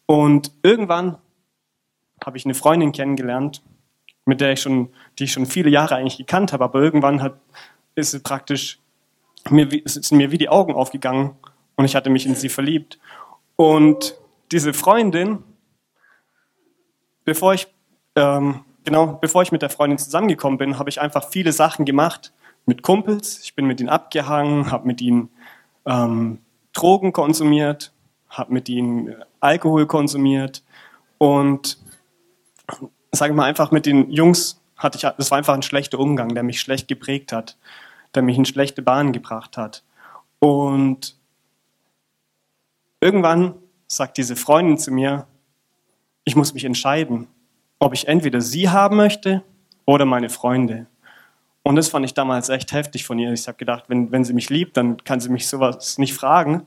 [0.06, 1.18] und irgendwann
[2.24, 3.62] habe ich eine Freundin kennengelernt,
[4.24, 7.38] mit der ich schon, die ich schon viele Jahre eigentlich gekannt habe, aber irgendwann hat,
[7.94, 8.80] ist praktisch
[9.50, 11.36] mir, sind mir wie die Augen aufgegangen
[11.76, 12.98] und ich hatte mich in sie verliebt.
[13.56, 14.16] Und
[14.50, 15.42] diese Freundin,
[17.24, 17.68] bevor ich,
[18.16, 22.32] ähm, genau, bevor ich mit der Freundin zusammengekommen bin, habe ich einfach viele Sachen gemacht
[22.66, 23.40] mit Kumpels.
[23.42, 25.30] Ich bin mit ihnen abgehangen, habe mit ihnen
[25.86, 26.38] ähm,
[26.72, 27.92] Drogen konsumiert,
[28.28, 30.62] habe mit ihnen Alkohol konsumiert
[31.18, 31.78] und
[33.12, 36.42] sage mal einfach mit den Jungs hatte ich, das war einfach ein schlechter Umgang, der
[36.42, 37.56] mich schlecht geprägt hat
[38.14, 39.82] der mich in schlechte Bahnen gebracht hat.
[40.38, 41.16] Und
[43.00, 43.54] irgendwann
[43.86, 45.26] sagt diese Freundin zu mir,
[46.24, 47.28] ich muss mich entscheiden,
[47.84, 49.42] ob ich entweder sie haben möchte
[49.84, 50.86] oder meine Freunde.
[51.62, 53.30] Und das fand ich damals echt heftig von ihr.
[53.30, 56.62] Ich habe gedacht, wenn, wenn sie mich liebt, dann kann sie mich sowas nicht fragen.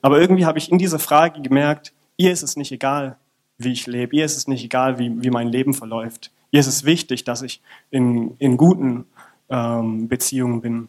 [0.00, 3.18] Aber irgendwie habe ich in dieser Frage gemerkt, ihr ist es nicht egal,
[3.58, 4.16] wie ich lebe.
[4.16, 6.32] Ihr ist es nicht egal, wie, wie mein Leben verläuft.
[6.50, 9.04] Ihr ist es wichtig, dass ich in, in guten
[9.50, 10.88] ähm, Beziehungen bin.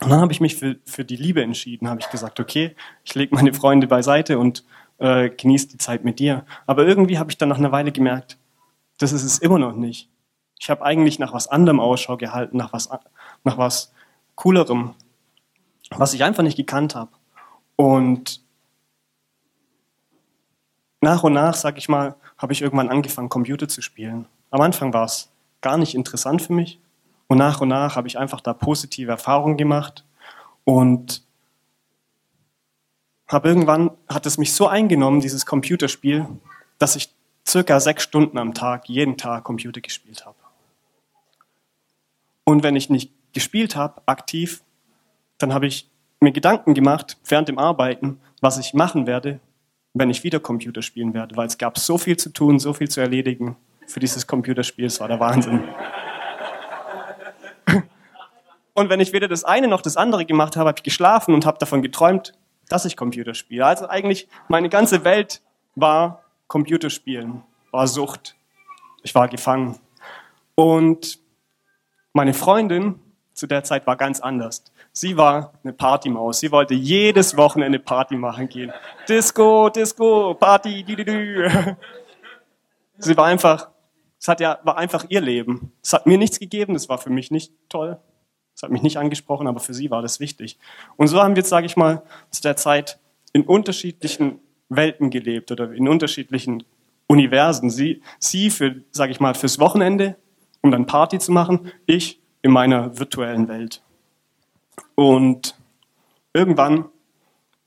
[0.00, 2.74] Und dann habe ich mich für, für die Liebe entschieden, habe ich gesagt, okay,
[3.04, 4.64] ich lege meine Freunde beiseite und
[4.98, 6.44] äh, genieße die Zeit mit dir.
[6.66, 8.38] Aber irgendwie habe ich dann nach einer Weile gemerkt,
[8.98, 10.08] das ist es immer noch nicht.
[10.58, 12.88] Ich habe eigentlich nach was anderem Ausschau gehalten, nach was,
[13.42, 13.92] nach was
[14.34, 14.94] Coolerem,
[15.90, 17.10] was ich einfach nicht gekannt habe.
[17.76, 18.42] Und
[21.00, 24.26] nach und nach, sag ich mal, habe ich irgendwann angefangen, Computer zu spielen.
[24.50, 25.30] Am Anfang war es
[25.60, 26.80] gar nicht interessant für mich.
[27.26, 30.04] Und nach und nach habe ich einfach da positive Erfahrungen gemacht
[30.64, 31.24] und
[33.28, 36.26] habe irgendwann, hat es mich so eingenommen, dieses Computerspiel,
[36.78, 37.13] dass ich
[37.54, 40.34] circa sechs Stunden am Tag, jeden Tag Computer gespielt habe.
[42.42, 44.64] Und wenn ich nicht gespielt habe, aktiv,
[45.38, 45.88] dann habe ich
[46.18, 49.38] mir Gedanken gemacht, während dem Arbeiten, was ich machen werde,
[49.92, 52.88] wenn ich wieder Computer spielen werde, weil es gab so viel zu tun, so viel
[52.88, 55.62] zu erledigen für dieses Computerspiel, es war der Wahnsinn.
[58.72, 61.46] Und wenn ich weder das eine noch das andere gemacht habe, habe ich geschlafen und
[61.46, 62.32] habe davon geträumt,
[62.68, 63.64] dass ich Computer spiele.
[63.64, 65.40] Also eigentlich meine ganze Welt
[65.76, 68.36] war Computerspielen, war Sucht.
[69.02, 69.78] Ich war gefangen.
[70.54, 71.18] Und
[72.12, 73.00] meine Freundin
[73.32, 74.64] zu der Zeit war ganz anders.
[74.92, 76.38] Sie war eine Partymaus.
[76.38, 78.72] Sie wollte jedes Wochenende Party machen gehen.
[79.08, 80.94] Disco, Disco, Party, di.
[82.98, 83.70] Sie war einfach,
[84.20, 85.72] es hat ja, war einfach ihr Leben.
[85.82, 87.98] Es hat mir nichts gegeben, das war für mich nicht toll.
[88.54, 90.58] Das hat mich nicht angesprochen, aber für sie war das wichtig.
[90.96, 93.00] Und so haben wir jetzt, sage ich mal, zu der Zeit
[93.32, 96.64] in unterschiedlichen Welten gelebt oder in unterschiedlichen
[97.06, 97.70] Universen.
[97.70, 100.16] Sie, sie für, sage ich mal, fürs Wochenende,
[100.62, 101.72] um dann Party zu machen.
[101.86, 103.82] Ich in meiner virtuellen Welt.
[104.94, 105.56] Und
[106.32, 106.86] irgendwann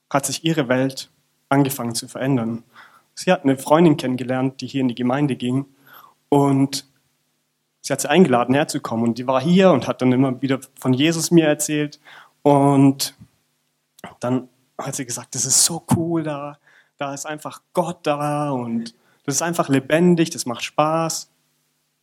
[0.09, 1.09] hat sich ihre Welt
[1.49, 2.63] angefangen zu verändern.
[3.15, 5.65] Sie hat eine Freundin kennengelernt, die hier in die Gemeinde ging
[6.29, 6.85] und
[7.81, 9.07] sie hat sie eingeladen, herzukommen.
[9.07, 11.99] Und die war hier und hat dann immer wieder von Jesus mir erzählt.
[12.43, 13.15] Und
[14.19, 16.57] dann hat sie gesagt, das ist so cool da,
[16.97, 21.29] da ist einfach Gott da und das ist einfach lebendig, das macht Spaß.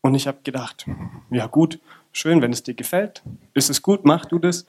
[0.02, 0.86] Und ich habe gedacht,
[1.30, 1.80] ja gut,
[2.12, 3.22] schön, wenn es dir gefällt,
[3.54, 4.66] ist es gut, mach du das.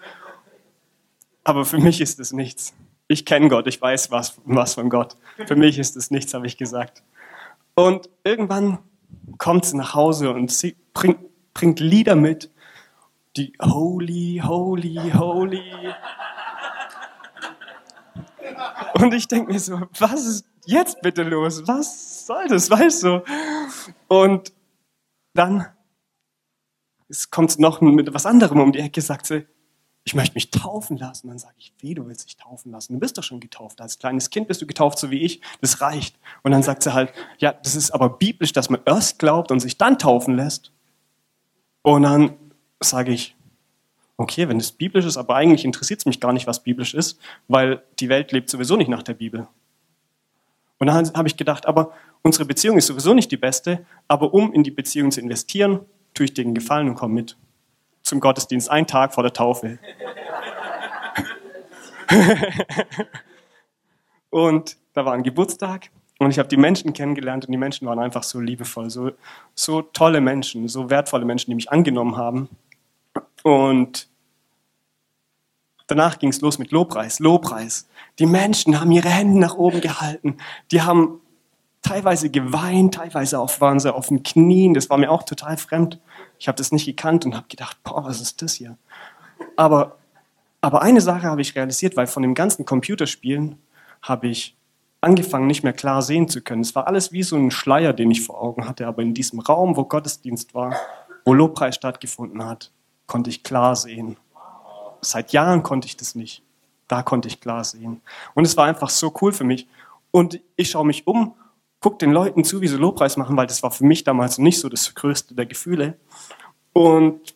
[1.43, 2.73] Aber für mich ist es nichts.
[3.07, 5.15] Ich kenne Gott, ich weiß was, was von Gott.
[5.45, 7.03] Für mich ist es nichts, habe ich gesagt.
[7.75, 8.79] Und irgendwann
[9.37, 11.19] kommt sie nach Hause und sie bringt,
[11.53, 12.49] bringt Lieder mit,
[13.35, 15.61] die Holy, Holy, Holy.
[18.97, 21.67] Und ich denke mir so, was ist jetzt bitte los?
[21.67, 23.23] Was soll das, weißt du?
[24.07, 24.53] Und
[25.33, 25.67] dann
[27.07, 29.45] es kommt noch mit was anderem um die Ecke, sagt sie,
[30.03, 31.27] ich möchte mich taufen lassen.
[31.27, 32.93] Dann sage ich, wie, du willst dich taufen lassen?
[32.93, 33.81] Du bist doch schon getauft.
[33.81, 35.41] Als kleines Kind bist du getauft, so wie ich.
[35.61, 36.19] Das reicht.
[36.43, 39.59] Und dann sagt sie halt, ja, das ist aber biblisch, dass man erst glaubt und
[39.59, 40.71] sich dann taufen lässt.
[41.81, 42.35] Und dann
[42.79, 43.34] sage ich,
[44.17, 47.19] okay, wenn es biblisch ist, aber eigentlich interessiert es mich gar nicht, was biblisch ist,
[47.47, 49.47] weil die Welt lebt sowieso nicht nach der Bibel.
[50.77, 54.53] Und dann habe ich gedacht, aber unsere Beziehung ist sowieso nicht die beste, aber um
[54.53, 55.81] in die Beziehung zu investieren,
[56.13, 57.37] tue ich dir einen Gefallen und komm mit
[58.01, 59.79] zum Gottesdienst, einen Tag vor der Taufe.
[64.29, 67.99] und da war ein Geburtstag und ich habe die Menschen kennengelernt und die Menschen waren
[67.99, 69.11] einfach so liebevoll, so,
[69.53, 72.49] so tolle Menschen, so wertvolle Menschen, die mich angenommen haben.
[73.45, 74.09] Und
[75.85, 77.87] danach ging es los mit Lobpreis, Lobpreis.
[78.17, 80.37] Die Menschen haben ihre Hände nach oben gehalten,
[80.71, 81.21] die haben
[81.83, 84.73] teilweise geweint, teilweise auch waren sie auf den Knien.
[84.73, 85.99] Das war mir auch total fremd.
[86.39, 88.79] Ich habe das nicht gekannt und habe gedacht, boah, was ist das hier?
[89.55, 89.97] Aber,
[90.61, 93.59] aber eine Sache habe ich realisiert, weil von dem ganzen Computerspielen
[94.01, 94.57] habe ich
[95.01, 96.61] angefangen, nicht mehr klar sehen zu können.
[96.61, 98.87] Es war alles wie so ein Schleier, den ich vor Augen hatte.
[98.87, 100.75] Aber in diesem Raum, wo Gottesdienst war,
[101.25, 102.71] wo Lobpreis stattgefunden hat,
[103.07, 104.17] konnte ich klar sehen.
[105.01, 106.43] Seit Jahren konnte ich das nicht.
[106.87, 108.01] Da konnte ich klar sehen.
[108.33, 109.67] Und es war einfach so cool für mich.
[110.11, 111.35] Und ich schaue mich um
[111.85, 114.59] guck den Leuten zu, wie sie Lobpreis machen, weil das war für mich damals nicht
[114.59, 115.99] so das größte der Gefühle.
[116.73, 117.35] Und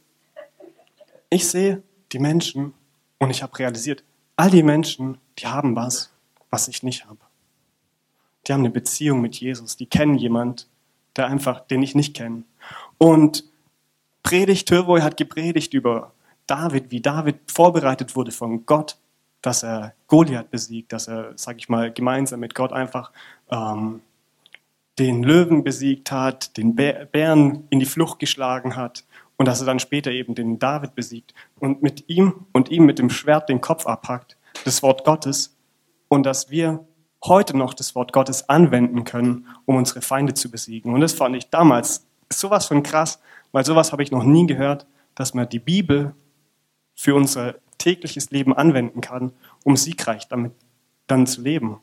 [1.29, 2.73] ich sehe die Menschen
[3.19, 4.03] und ich habe realisiert,
[4.37, 6.11] all die Menschen, die haben was,
[6.49, 7.19] was ich nicht habe.
[8.47, 10.67] Die haben eine Beziehung mit Jesus, die kennen jemand,
[11.15, 12.41] der einfach, den ich nicht kenne.
[12.97, 13.43] Und
[14.23, 16.13] Predigt, Turboy hat gepredigt über
[16.47, 18.97] David, wie David vorbereitet wurde von Gott,
[19.41, 23.11] dass er Goliath besiegt, dass er, sag ich mal, gemeinsam mit Gott einfach
[23.51, 24.01] ähm,
[24.97, 29.05] den Löwen besiegt hat, den Bären in die Flucht geschlagen hat
[29.37, 32.99] und dass er dann später eben den David besiegt und mit ihm und ihm mit
[32.99, 35.55] dem Schwert den Kopf abhackt, das Wort Gottes
[36.09, 36.85] und dass wir
[37.23, 40.93] heute noch das Wort Gottes anwenden können, um unsere Feinde zu besiegen.
[40.93, 44.85] Und das fand ich damals sowas von krass, weil sowas habe ich noch nie gehört,
[45.15, 46.13] dass man die Bibel
[46.95, 49.31] für unser tägliches Leben anwenden kann,
[49.63, 50.51] um siegreich damit
[51.07, 51.79] dann zu leben.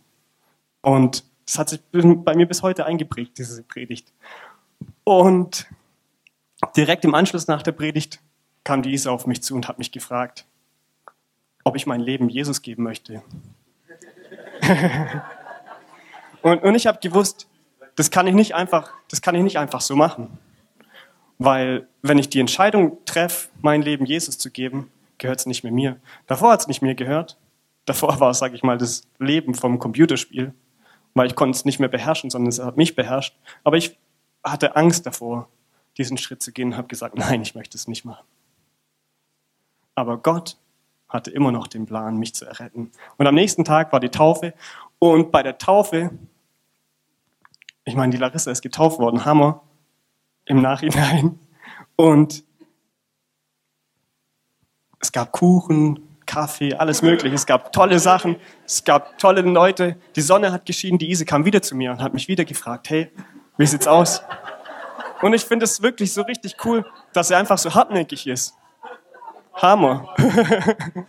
[0.82, 4.12] Und das hat sich bei mir bis heute eingeprägt, diese Predigt.
[5.04, 5.66] Und
[6.76, 8.20] direkt im Anschluss nach der Predigt
[8.64, 10.44] kam die Isa auf mich zu und hat mich gefragt,
[11.64, 13.22] ob ich mein Leben Jesus geben möchte.
[16.42, 17.48] und, und ich habe gewusst,
[17.94, 20.38] das kann ich nicht einfach, das kann ich nicht einfach so machen.
[21.38, 25.72] Weil wenn ich die Entscheidung treffe, mein Leben Jesus zu geben, gehört es nicht mehr
[25.72, 25.96] mir.
[26.26, 27.36] Davor hat es nicht mir gehört.
[27.84, 30.52] Davor war es, sage ich mal, das Leben vom Computerspiel
[31.16, 33.34] weil ich konnte es nicht mehr beherrschen, sondern es hat mich beherrscht.
[33.64, 33.96] Aber ich
[34.44, 35.48] hatte Angst davor,
[35.96, 38.24] diesen Schritt zu gehen und habe gesagt, nein, ich möchte es nicht machen.
[39.94, 40.58] Aber Gott
[41.08, 42.92] hatte immer noch den Plan, mich zu erretten.
[43.16, 44.52] Und am nächsten Tag war die Taufe
[44.98, 46.10] und bei der Taufe,
[47.84, 49.62] ich meine, die Larissa ist getauft worden, Hammer,
[50.46, 51.38] im Nachhinein.
[51.96, 52.44] Und
[55.00, 57.34] es gab Kuchen, Kaffee, alles mögliche.
[57.34, 59.96] Es gab tolle Sachen, es gab tolle Leute.
[60.16, 62.90] Die Sonne hat geschienen, die Ise kam wieder zu mir und hat mich wieder gefragt,
[62.90, 63.10] hey,
[63.56, 64.22] wie sieht's aus?
[65.22, 68.54] Und ich finde es wirklich so richtig cool, dass er einfach so hartnäckig ist.
[69.54, 70.14] Hammer.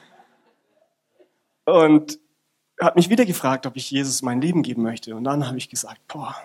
[1.66, 2.20] und
[2.80, 5.16] hat mich wieder gefragt, ob ich Jesus mein Leben geben möchte.
[5.16, 6.36] Und dann habe ich gesagt, boah,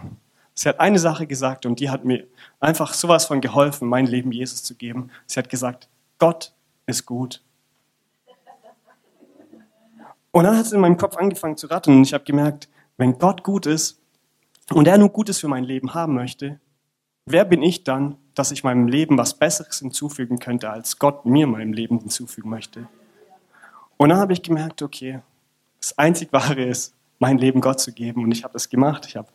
[0.63, 2.27] sie hat eine Sache gesagt und die hat mir
[2.61, 5.11] einfach sowas von geholfen, mein Leben Jesus zu geben.
[5.27, 6.53] Sie hat gesagt, Gott
[6.87, 7.43] ist gut
[10.31, 13.19] und dann hat es in meinem Kopf angefangen zu rattern und ich habe gemerkt, wenn
[13.19, 14.01] Gott gut ist
[14.73, 16.61] und er nur Gutes für mein Leben haben möchte,
[17.27, 21.47] wer bin ich dann, dass ich meinem Leben was Besseres hinzufügen könnte, als Gott mir
[21.47, 22.89] meinem Leben hinzufügen möchte?
[23.97, 25.21] Und dann habe ich gemerkt, okay,
[25.81, 28.25] das einzig Wahre ist, mein Leben Gott zu geben.
[28.25, 29.07] Und ich habe das gemacht.
[29.07, 29.29] Ich habe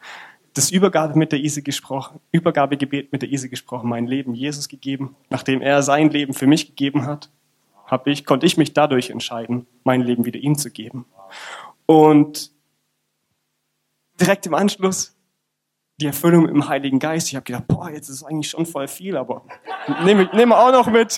[0.57, 5.15] das Übergabe mit der Ise gesprochen, Übergabegebet mit der Ise gesprochen, mein Leben Jesus gegeben,
[5.29, 7.29] nachdem er sein Leben für mich gegeben hat
[7.87, 11.05] habe ich, konnte ich mich dadurch entscheiden, mein Leben wieder ihm zu geben.
[11.85, 12.51] Und
[14.19, 15.15] direkt im Anschluss
[15.99, 17.29] die Erfüllung im Heiligen Geist.
[17.29, 19.43] Ich habe gedacht, boah, jetzt ist es eigentlich schon voll viel, aber
[20.03, 21.17] nehme, nehme auch noch mit.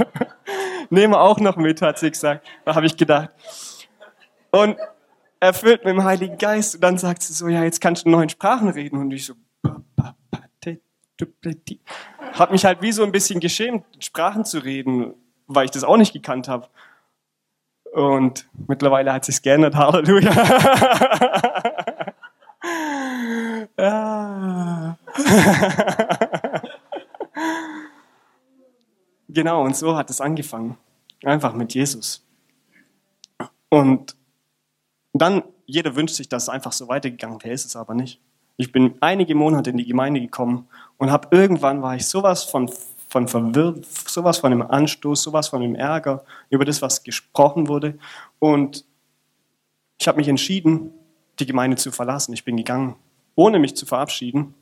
[0.90, 2.46] nehme auch noch mit, hat sie gesagt.
[2.66, 3.30] Da habe ich gedacht.
[4.50, 4.76] Und
[5.40, 6.76] erfüllt mit dem Heiligen Geist.
[6.76, 8.98] Und dann sagt sie so, ja, jetzt kannst du in neuen Sprachen reden.
[8.98, 9.34] Und ich so,
[12.34, 15.14] habe mich halt wie so ein bisschen geschämt, Sprachen zu reden,
[15.46, 16.68] weil ich das auch nicht gekannt habe.
[17.92, 19.74] Und mittlerweile hat sich's geändert.
[19.74, 20.32] Halleluja.
[23.76, 24.96] ja.
[29.28, 30.76] genau, und so hat es angefangen.
[31.24, 32.26] Einfach mit Jesus.
[33.68, 34.16] Und
[35.12, 38.20] dann, jeder wünscht sich, dass es einfach so weitergegangen wäre, ist es aber nicht.
[38.56, 42.70] Ich bin einige Monate in die Gemeinde gekommen und habe irgendwann war ich sowas von,
[43.08, 47.98] von verwirrt, sowas von dem Anstoß, sowas von dem Ärger über das, was gesprochen wurde.
[48.38, 48.84] Und
[49.98, 50.92] ich habe mich entschieden,
[51.38, 52.32] die Gemeinde zu verlassen.
[52.32, 52.96] Ich bin gegangen,
[53.34, 54.54] ohne mich zu verabschieden.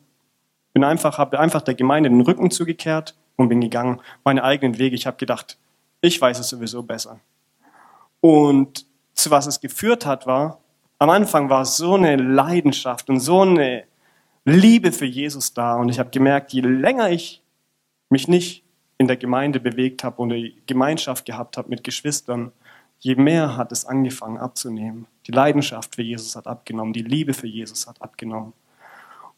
[0.72, 4.94] Bin einfach, habe einfach der Gemeinde den Rücken zugekehrt und bin gegangen, meine eigenen Wege.
[4.94, 5.59] Ich habe gedacht,
[6.01, 7.20] ich weiß es sowieso besser.
[8.20, 8.88] Und
[9.18, 10.60] zu was es geführt hat, war,
[10.98, 13.84] am Anfang war so eine Leidenschaft und so eine
[14.44, 15.74] Liebe für Jesus da.
[15.76, 17.42] Und ich habe gemerkt, je länger ich
[18.10, 18.64] mich nicht
[18.96, 22.52] in der Gemeinde bewegt habe und eine Gemeinschaft gehabt habe mit Geschwistern,
[23.00, 25.06] je mehr hat es angefangen abzunehmen.
[25.26, 28.52] Die Leidenschaft für Jesus hat abgenommen, die Liebe für Jesus hat abgenommen.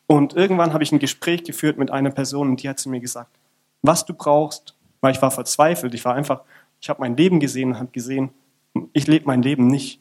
[0.07, 3.01] Und irgendwann habe ich ein Gespräch geführt mit einer Person und die hat zu mir
[3.01, 3.31] gesagt,
[3.83, 6.43] was du brauchst, weil ich war verzweifelt, ich war einfach,
[6.81, 8.31] ich habe mein Leben gesehen und habe gesehen,
[8.93, 10.01] ich lebe mein Leben nicht,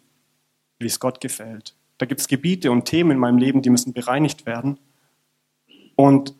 [0.79, 1.75] wie es Gott gefällt.
[1.97, 4.79] Da gibt es Gebiete und Themen in meinem Leben, die müssen bereinigt werden.
[5.95, 6.33] Und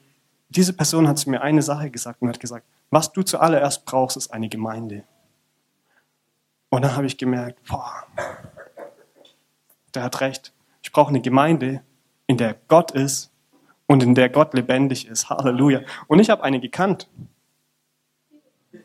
[0.49, 4.17] diese Person hat zu mir eine Sache gesagt und hat gesagt, was du zuallererst brauchst,
[4.17, 5.03] ist eine Gemeinde.
[6.69, 8.07] Und dann habe ich gemerkt, boah,
[9.93, 10.53] der hat recht.
[10.81, 11.81] Ich brauche eine Gemeinde,
[12.27, 13.31] in der Gott ist
[13.87, 15.29] und in der Gott lebendig ist.
[15.29, 15.81] Halleluja.
[16.07, 17.09] Und ich habe eine gekannt.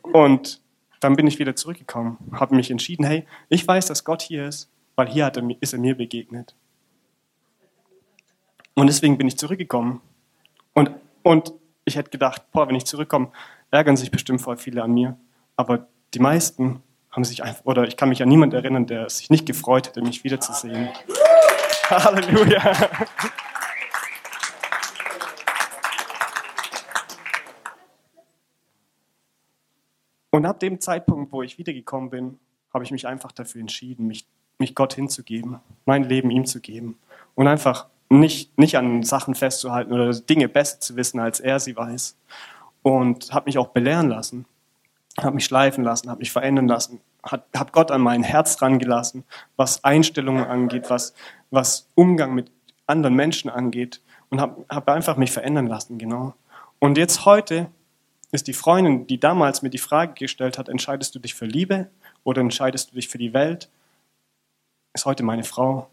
[0.01, 0.61] Und
[1.05, 4.71] dann bin ich wieder zurückgekommen, habe mich entschieden, hey, ich weiß, dass Gott hier ist,
[4.95, 6.55] weil hier er, ist er mir begegnet.
[8.73, 10.01] Und deswegen bin ich zurückgekommen.
[10.73, 10.89] Und,
[11.21, 11.53] und
[11.85, 13.31] ich hätte gedacht, boah, wenn ich zurückkomme,
[13.69, 15.15] ärgern sich bestimmt voll viele an mir.
[15.55, 16.81] Aber die meisten
[17.11, 20.01] haben sich einfach, oder ich kann mich an niemanden erinnern, der sich nicht gefreut hätte,
[20.01, 20.89] mich wiederzusehen.
[21.89, 22.73] Halleluja.
[30.35, 32.39] Und ab dem Zeitpunkt, wo ich wiedergekommen bin,
[32.73, 34.27] habe ich mich einfach dafür entschieden, mich,
[34.57, 36.99] mich Gott hinzugeben, mein Leben ihm zu geben
[37.35, 41.77] und einfach nicht, nicht an Sachen festzuhalten oder Dinge besser zu wissen, als er sie
[41.77, 42.17] weiß.
[42.83, 44.45] Und habe mich auch belehren lassen,
[45.21, 49.23] habe mich schleifen lassen, habe mich verändern lassen, habe Gott an mein Herz rangelassen,
[49.55, 51.13] was Einstellungen angeht, was,
[51.49, 52.51] was Umgang mit
[52.87, 56.33] anderen Menschen angeht und habe hab einfach mich verändern lassen, genau.
[56.79, 57.69] Und jetzt heute
[58.35, 61.89] ist die Freundin, die damals mir die Frage gestellt hat, entscheidest du dich für Liebe
[62.23, 63.69] oder entscheidest du dich für die Welt,
[64.93, 65.89] ist heute meine Frau.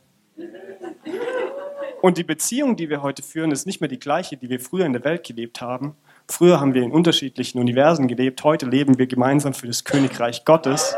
[2.03, 4.85] Und die Beziehung, die wir heute führen, ist nicht mehr die gleiche, die wir früher
[4.85, 5.95] in der Welt gelebt haben.
[6.29, 10.97] Früher haben wir in unterschiedlichen Universen gelebt, heute leben wir gemeinsam für das Königreich Gottes.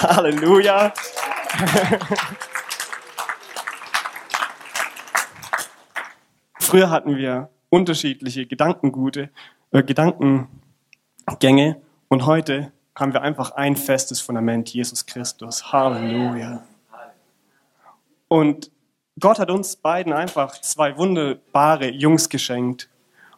[0.00, 0.94] Halleluja.
[6.58, 9.28] Früher hatten wir unterschiedliche Gedankengute,
[9.72, 10.61] äh, Gedanken,
[11.38, 11.80] Gänge.
[12.08, 15.72] Und heute haben wir einfach ein festes Fundament, Jesus Christus.
[15.72, 16.62] Halleluja.
[18.28, 18.70] Und
[19.20, 22.88] Gott hat uns beiden einfach zwei wunderbare Jungs geschenkt.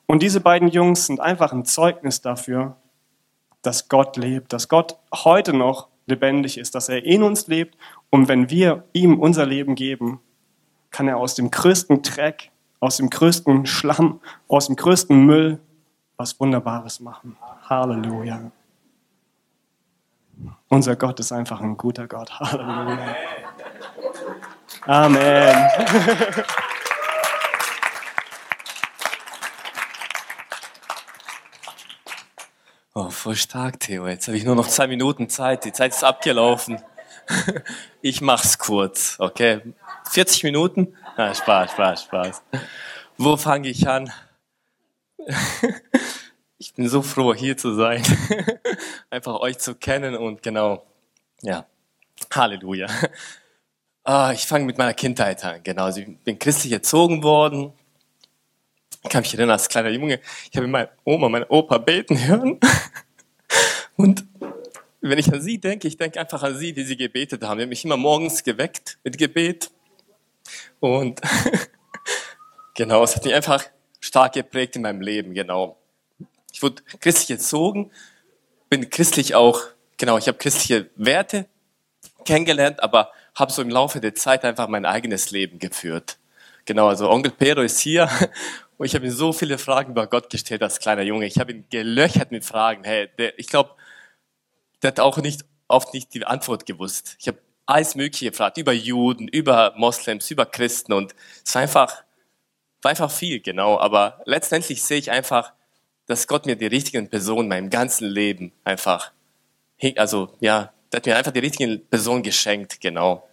[0.07, 2.76] Und diese beiden Jungs sind einfach ein Zeugnis dafür,
[3.62, 7.76] dass Gott lebt, dass Gott heute noch lebendig ist, dass er in uns lebt.
[8.11, 10.20] Und wenn wir ihm unser Leben geben,
[10.90, 15.61] kann er aus dem größten Dreck, aus dem größten Schlamm, aus dem größten Müll
[16.16, 17.36] was Wunderbares machen.
[17.69, 18.51] Halleluja.
[20.69, 22.31] Unser Gott ist einfach ein guter Gott.
[22.39, 23.17] Halleluja.
[24.87, 25.69] Amen.
[32.97, 34.07] Oh, voll stark, Theo.
[34.07, 35.65] Jetzt habe ich nur noch zwei Minuten Zeit.
[35.65, 36.81] Die Zeit ist abgelaufen.
[38.03, 39.62] Ich mach's kurz, okay?
[40.11, 40.95] 40 Minuten?
[41.17, 42.43] Ah, Spaß, Spaß, Spaß.
[43.17, 44.12] Wo fange ich an?
[46.65, 48.03] Ich bin so froh, hier zu sein.
[49.11, 50.87] Einfach euch zu kennen und genau,
[51.43, 51.67] ja,
[52.33, 52.87] Halleluja.
[54.03, 55.62] Ah, ich fange mit meiner Kindheit an.
[55.62, 57.75] Genau, also ich bin christlich erzogen worden.
[59.03, 62.59] Ich kann mich erinnern, als kleiner Junge, ich habe meine Oma, meine Opa beten hören.
[63.97, 64.25] Und
[65.03, 67.59] wenn ich an sie denke, ich denke einfach an sie, wie sie gebetet haben.
[67.59, 69.71] Die haben mich immer morgens geweckt mit Gebet.
[70.81, 71.21] Und
[72.75, 73.67] genau, es hat mich einfach
[74.01, 75.77] stark geprägt in meinem Leben, genau.
[76.55, 77.90] Ich wurde christlich erzogen,
[78.70, 79.61] bin christlich auch,
[79.96, 81.46] genau, ich habe christliche Werte
[82.24, 86.18] kennengelernt, aber habe so im Laufe der Zeit einfach mein eigenes Leben geführt.
[86.64, 88.09] Genau, also Onkel Pedro ist hier
[88.76, 91.26] Und ich habe ihm so viele Fragen über Gott gestellt als kleiner Junge.
[91.26, 92.84] Ich habe ihn gelöchert mit Fragen.
[92.84, 93.70] Hey, der, ich glaube,
[94.82, 97.16] der hat auch nicht oft nicht die Antwort gewusst.
[97.20, 102.05] Ich habe alles Mögliche gefragt über Juden, über Moslems, über Christen und es war einfach,
[102.82, 103.78] war einfach viel, genau.
[103.78, 105.52] Aber letztendlich sehe ich einfach,
[106.07, 109.12] dass Gott mir die richtigen Personen in meinem ganzen Leben einfach,
[109.96, 113.28] also ja, der hat mir einfach die richtigen Personen geschenkt, genau.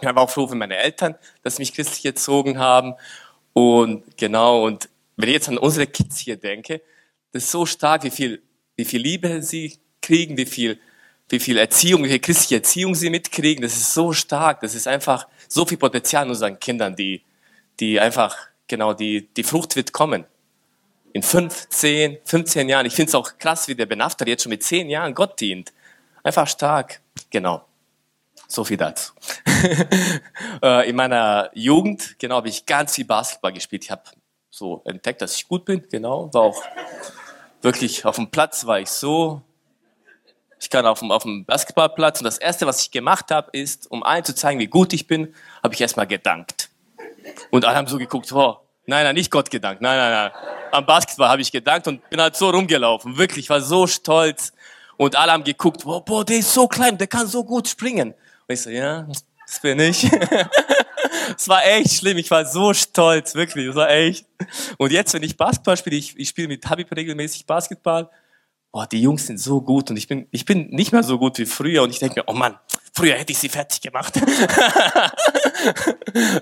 [0.00, 2.94] Ich war auch froh für meine Eltern, dass sie mich christlich erzogen haben
[3.52, 6.80] und genau, und wenn ich jetzt an unsere Kids hier denke,
[7.32, 8.42] das ist so stark, wie viel,
[8.76, 10.80] wie viel Liebe sie kriegen, wie viel,
[11.28, 13.62] wie viel Erziehung, wie viel christliche Erziehung sie mitkriegen.
[13.62, 14.60] Das ist so stark.
[14.60, 17.22] Das ist einfach so viel Potenzial in unseren Kindern, die,
[17.78, 18.36] die einfach,
[18.66, 20.24] genau, die, die Frucht wird kommen.
[21.12, 22.86] In fünf, zehn, 15 Jahren.
[22.86, 25.72] Ich finde es auch krass, wie der Benafter jetzt schon mit zehn Jahren Gott dient.
[26.22, 27.00] Einfach stark.
[27.30, 27.64] Genau.
[28.46, 29.12] So viel dazu.
[30.62, 33.84] Äh, in meiner Jugend, genau, habe ich ganz viel Basketball gespielt.
[33.84, 34.02] Ich habe
[34.50, 36.32] so entdeckt, dass ich gut bin, genau.
[36.34, 36.62] War auch
[37.62, 39.42] wirklich auf dem Platz war ich so.
[40.58, 43.90] Ich kann auf dem, auf dem Basketballplatz und das erste, was ich gemacht habe, ist,
[43.90, 46.68] um allen zu zeigen, wie gut ich bin, habe ich erstmal gedankt.
[47.50, 48.58] Und alle haben so geguckt, oh,
[48.90, 50.30] nein, nein, nicht Gott gedankt, nein, nein, nein.
[50.72, 53.16] Am Basketball habe ich gedankt und bin halt so rumgelaufen.
[53.16, 54.52] Wirklich, ich war so stolz.
[54.96, 58.12] Und alle haben geguckt, oh, boah, der ist so klein, der kann so gut springen.
[58.46, 59.06] Und ich so, ja,
[59.46, 60.08] das bin ich.
[61.36, 62.18] Es war echt schlimm.
[62.18, 63.66] Ich war so stolz, wirklich.
[63.66, 64.26] Es war echt.
[64.78, 68.10] Und jetzt, wenn ich Basketball spiele, ich, ich spiele mit Habib regelmäßig Basketball.
[68.72, 71.38] Boah, die Jungs sind so gut und ich bin, ich bin nicht mehr so gut
[71.38, 72.56] wie früher und ich denke mir, oh Mann,
[72.92, 74.14] früher hätte ich sie fertig gemacht.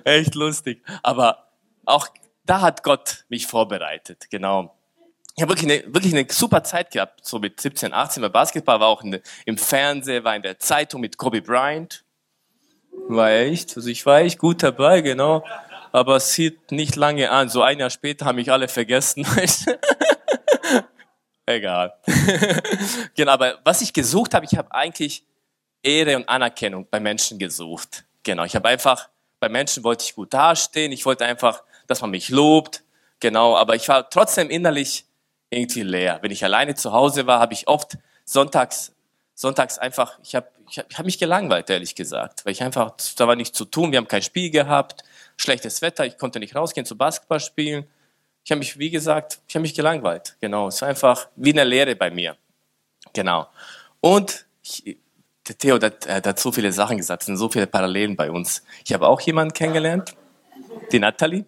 [0.04, 0.82] echt lustig.
[1.02, 1.48] Aber
[1.86, 2.08] auch
[2.48, 4.74] da hat Gott mich vorbereitet, genau.
[5.36, 8.80] Ich habe wirklich eine, wirklich eine super Zeit gehabt, so mit 17, 18 bei Basketball,
[8.80, 12.04] war auch in, im Fernsehen, war in der Zeitung mit Kobe Bryant.
[13.08, 15.44] War echt, also ich war echt gut dabei, genau.
[15.92, 17.48] Aber es hielt nicht lange an.
[17.48, 19.26] So ein Jahr später haben mich alle vergessen.
[21.46, 21.94] Egal.
[23.14, 25.24] genau, aber was ich gesucht habe, ich habe eigentlich
[25.82, 28.04] Ehre und Anerkennung bei Menschen gesucht.
[28.22, 32.10] Genau, ich habe einfach, bei Menschen wollte ich gut dastehen, ich wollte einfach, dass man
[32.10, 32.84] mich lobt.
[33.20, 35.04] Genau, aber ich war trotzdem innerlich
[35.50, 36.18] irgendwie leer.
[36.22, 38.92] Wenn ich alleine zu Hause war, habe ich oft sonntags,
[39.34, 43.26] sonntags einfach, ich habe ich habe hab mich gelangweilt, ehrlich gesagt, weil ich einfach, da
[43.26, 45.02] war nichts zu tun, wir haben kein Spiel gehabt,
[45.36, 47.86] schlechtes Wetter, ich konnte nicht rausgehen zu Basketball spielen.
[48.44, 50.36] Ich habe mich, wie gesagt, ich habe mich gelangweilt.
[50.40, 52.36] Genau, es war einfach wie eine Lehre bei mir.
[53.12, 53.48] Genau.
[54.00, 54.96] Und ich,
[55.58, 58.62] Theo, der hat so viele Sachen gesagt, es sind so viele Parallelen bei uns.
[58.84, 60.14] Ich habe auch jemanden kennengelernt,
[60.92, 61.44] die Natalie.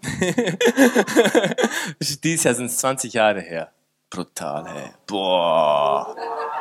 [2.22, 3.72] Dieses Jahr sind es 20 Jahre her.
[4.10, 4.90] Brutal, hey.
[5.06, 6.14] Boah.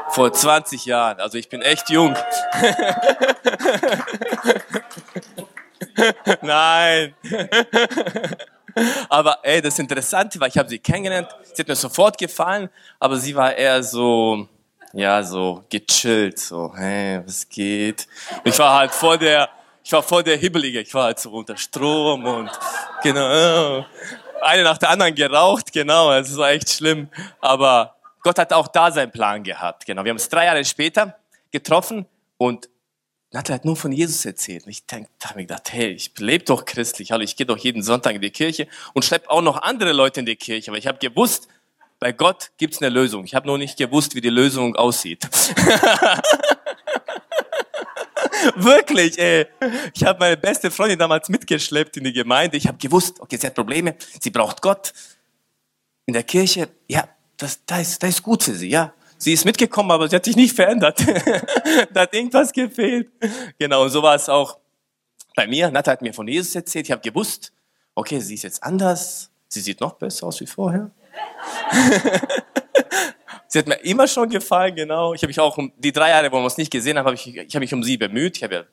[0.10, 1.20] Vor 20 Jahren.
[1.20, 2.14] Also ich bin echt jung.
[6.42, 7.14] Nein.
[9.10, 11.28] Aber ey, das Interessante war, ich habe sie kennengelernt.
[11.44, 14.48] Sie hat mir sofort gefallen, aber sie war eher so,
[14.94, 18.08] ja, so gechillt, so, hey, was geht?
[18.44, 19.50] Ich war halt vor der,
[19.90, 22.52] ich war voll der Hibbelige, ich war halt so unter Strom und
[23.02, 23.84] genau
[24.40, 27.10] eine nach der anderen geraucht, genau, es war echt schlimm.
[27.42, 30.04] Aber Gott hat auch da seinen Plan gehabt, genau.
[30.04, 31.18] Wir haben es drei Jahre später
[31.50, 32.06] getroffen
[32.38, 32.70] und
[33.34, 34.66] hat nur von Jesus erzählt.
[34.66, 37.58] Und ich denk, da habe ich gedacht, hey, ich lebe doch christlich, ich gehe doch
[37.58, 40.78] jeden Sonntag in die Kirche und schleppe auch noch andere Leute in die Kirche, weil
[40.78, 41.48] ich habe gewusst,
[41.98, 43.26] bei Gott gibt's eine Lösung.
[43.26, 45.28] Ich habe nur nicht gewusst, wie die Lösung aussieht.
[48.56, 49.48] Wirklich, ey.
[49.94, 52.58] Ich habe meine beste Freundin damals mitgeschleppt in die Gemeinde.
[52.58, 54.94] Ich habe gewusst, okay, sie hat Probleme, sie braucht Gott.
[56.06, 58.94] In der Kirche, ja, das, das, ist, das ist gut für sie, ja.
[59.18, 61.00] Sie ist mitgekommen, aber sie hat sich nicht verändert.
[61.94, 63.10] da hat irgendwas gefehlt.
[63.58, 64.58] Genau, so war es auch
[65.36, 65.70] bei mir.
[65.70, 66.88] Nata hat mir von Jesus erzählt.
[66.88, 67.52] Ich habe gewusst,
[67.96, 69.30] okay, sie ist jetzt anders.
[69.50, 70.90] Sie sieht noch besser aus wie vorher.
[73.52, 75.16] Sie hat mir immer schon gefallen, genau.
[75.16, 77.16] Ich habe mich auch um die drei Jahre, wo wir uns nicht gesehen haben, habe
[77.16, 78.38] ich, ich habe mich um sie bemüht.
[78.38, 78.64] Ich habe ja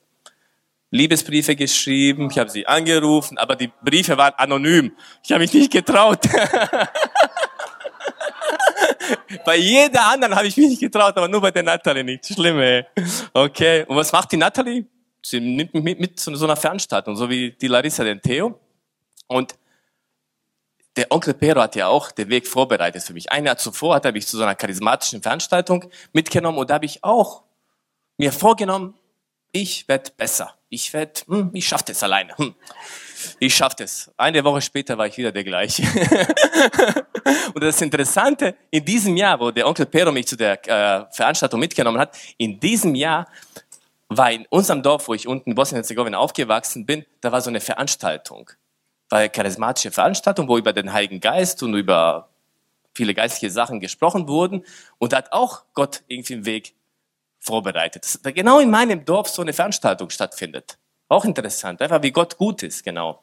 [0.90, 4.92] Liebesbriefe geschrieben, ich habe sie angerufen, aber die Briefe waren anonym.
[5.24, 6.20] Ich habe mich nicht getraut.
[9.46, 12.26] bei jeder anderen habe ich mich nicht getraut, aber nur bei der Natalie nicht.
[12.26, 12.84] Schlimm, ey.
[13.32, 13.86] Okay.
[13.88, 14.84] Und was macht die Natalie?
[15.22, 18.60] Sie nimmt mich mit, mit zu so einer Veranstaltung, so wie die Larissa den Theo.
[19.26, 19.54] Und
[20.96, 23.30] der Onkel Pero hat ja auch den Weg vorbereitet für mich.
[23.30, 26.86] Ein Jahr zuvor hat er mich zu so einer charismatischen Veranstaltung mitgenommen und da habe
[26.86, 27.42] ich auch
[28.16, 28.94] mir vorgenommen,
[29.52, 30.54] ich werde besser.
[30.68, 32.36] Ich werde, hm, ich schaffe das alleine.
[32.36, 32.54] Hm.
[33.38, 34.10] Ich schaffe das.
[34.16, 35.82] Eine Woche später war ich wieder der gleiche.
[37.54, 41.60] und das Interessante, in diesem Jahr, wo der Onkel Pero mich zu der äh, Veranstaltung
[41.60, 43.26] mitgenommen hat, in diesem Jahr
[44.08, 47.60] war in unserem Dorf, wo ich unten in Bosnien-Herzegowina aufgewachsen bin, da war so eine
[47.60, 48.50] Veranstaltung.
[49.10, 52.28] Eine charismatische Veranstaltung, wo über den Heiligen Geist und über
[52.94, 54.64] viele geistliche Sachen gesprochen wurden.
[54.98, 56.74] Und da hat auch Gott irgendwie einen Weg
[57.38, 58.04] vorbereitet.
[58.04, 60.78] Dass genau in meinem Dorf so eine Veranstaltung stattfindet.
[61.08, 63.22] Auch interessant, einfach wie Gott gut ist, genau.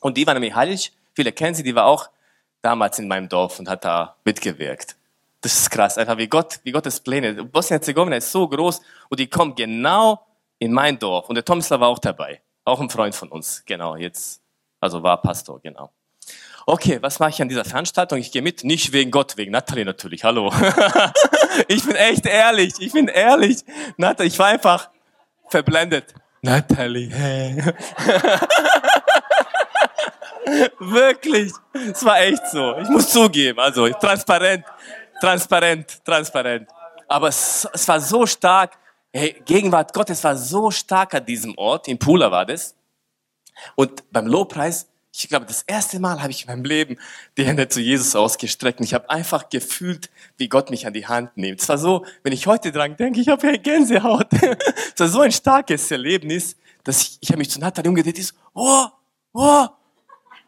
[0.00, 2.10] Und die war nämlich heilig, viele kennen sie, die war auch
[2.62, 4.96] damals in meinem Dorf und hat da mitgewirkt.
[5.40, 7.44] Das ist krass, einfach wie Gott, wie Gottes Pläne.
[7.44, 10.20] Bosnien-Herzegowina ist so groß und die kommt genau
[10.58, 11.28] in mein Dorf.
[11.28, 12.40] Und der Tomislav war auch dabei.
[12.64, 14.42] Auch ein Freund von uns, genau, jetzt,
[14.80, 15.90] also war Pastor, genau.
[16.66, 18.18] Okay, was mache ich an dieser Veranstaltung?
[18.18, 20.52] Ich gehe mit, nicht wegen Gott, wegen Natalie natürlich, hallo.
[21.68, 23.64] ich bin echt ehrlich, ich bin ehrlich.
[23.96, 24.90] Natalie, ich war einfach
[25.48, 26.14] verblendet.
[26.42, 27.56] Natalie, hey.
[30.78, 32.76] Wirklich, es war echt so.
[32.76, 34.64] Ich muss zugeben, also transparent,
[35.20, 36.68] transparent, transparent.
[37.08, 38.76] Aber es, es war so stark,
[39.12, 42.74] hey, Gegenwart Gottes war so stark an diesem Ort, in Pula war das.
[43.76, 44.86] Und beim Lobpreis
[45.22, 46.96] ich glaube, das erste Mal habe ich in meinem Leben
[47.36, 48.78] die Hände zu Jesus ausgestreckt.
[48.78, 51.60] Und ich habe einfach gefühlt, wie Gott mich an die Hand nimmt.
[51.60, 54.28] Es war so, wenn ich heute dran denke, ich habe Gänsehaut.
[54.32, 58.34] es war so ein starkes Erlebnis, dass ich, ich habe mich zu Nathalie umgedreht, ist,
[58.54, 58.86] oh,
[59.32, 59.66] oh.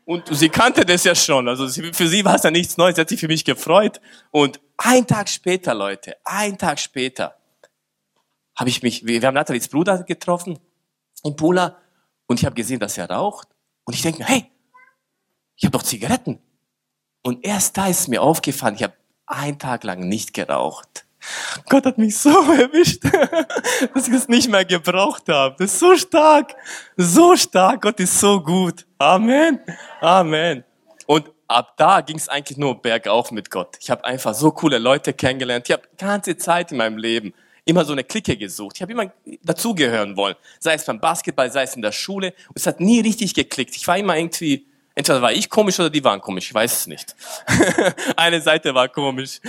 [0.05, 1.49] Und sie kannte das ja schon.
[1.49, 2.97] Also für sie war es ja nichts Neues.
[2.97, 4.01] Sie hat sich für mich gefreut.
[4.31, 7.37] Und ein Tag später, Leute, ein Tag später,
[8.57, 10.59] habe ich mich, wir haben Nathalies Bruder getroffen
[11.25, 11.77] in Pula
[12.31, 13.49] und ich habe gesehen, dass er raucht.
[13.83, 14.49] Und ich denke mir, hey,
[15.57, 16.39] ich habe doch Zigaretten.
[17.25, 18.95] Und erst da ist mir aufgefallen, ich habe
[19.27, 21.07] einen Tag lang nicht geraucht.
[21.69, 23.03] Gott hat mich so erwischt,
[23.93, 25.57] dass ich es nicht mehr gebraucht habe.
[25.59, 26.55] Das ist so stark,
[26.97, 27.83] so stark.
[27.83, 28.87] Gott ist so gut.
[28.99, 29.59] Amen,
[30.01, 30.63] Amen.
[31.09, 33.77] Und ab da ging es eigentlich nur bergauf mit Gott.
[33.81, 35.69] Ich habe einfach so coole Leute kennengelernt.
[35.69, 37.35] Ich habe ganze Zeit in meinem Leben
[37.65, 38.77] immer so eine Clique gesucht.
[38.77, 40.37] Ich habe immer dazugehören wollen.
[40.59, 42.35] Sei es beim Basketball, sei es in der Schule.
[42.55, 43.77] Es hat nie richtig geklickt.
[43.77, 46.87] Ich war immer irgendwie Entweder war ich komisch oder die waren komisch, ich weiß es
[46.87, 47.15] nicht.
[48.17, 49.41] Eine Seite war komisch.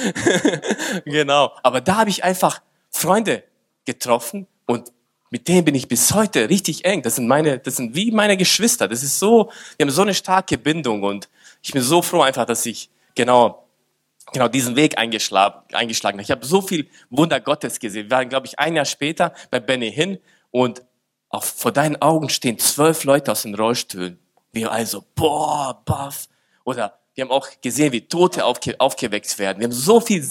[1.06, 1.52] genau.
[1.64, 3.44] Aber da habe ich einfach Freunde
[3.86, 4.94] getroffen und
[5.30, 7.02] mit denen bin ich bis heute richtig eng.
[7.02, 8.88] Das sind meine, das sind wie meine Geschwister.
[8.88, 11.28] Das ist so, wir haben so eine starke Bindung und
[11.64, 13.61] ich bin so froh einfach, dass ich genau,
[14.34, 16.20] genau diesen Weg eingeschlagen.
[16.20, 18.10] Ich habe so viel Wunder Gottes gesehen.
[18.10, 20.20] Wir waren, glaube ich, ein Jahr später bei Benny hin
[20.52, 20.84] und
[21.30, 24.20] auch vor deinen Augen stehen zwölf Leute aus den Rollstühlen.
[24.52, 26.28] Wir also, boah, baff.
[26.66, 29.60] Oder wir haben auch gesehen, wie Tote aufge aufgeweckt werden.
[29.60, 30.28] Wir haben so viel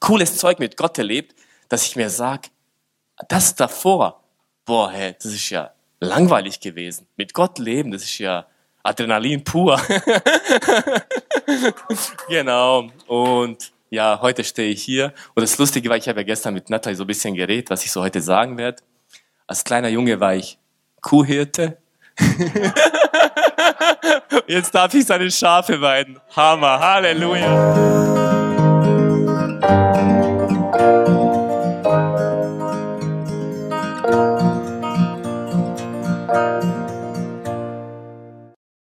[0.00, 1.34] cooles Zeug mit Gott erlebt,
[1.68, 2.50] dass ich mir sag,
[3.28, 4.24] das davor,
[4.64, 7.06] boah, hey, das ist ja langweilig gewesen.
[7.16, 8.46] Mit Gott leben, das ist ja
[8.84, 9.80] Adrenalin pur.
[12.28, 12.88] genau.
[13.06, 15.12] Und ja, heute stehe ich hier.
[15.34, 17.84] Und das Lustige war, ich habe ja gestern mit Natalie so ein bisschen geredet, was
[17.84, 18.82] ich so heute sagen werde.
[19.46, 20.58] Als kleiner Junge war ich
[21.00, 21.78] Kuhhirte.
[24.46, 26.20] Jetzt darf ich seine Schafe weiden.
[26.36, 28.23] Hammer, Halleluja.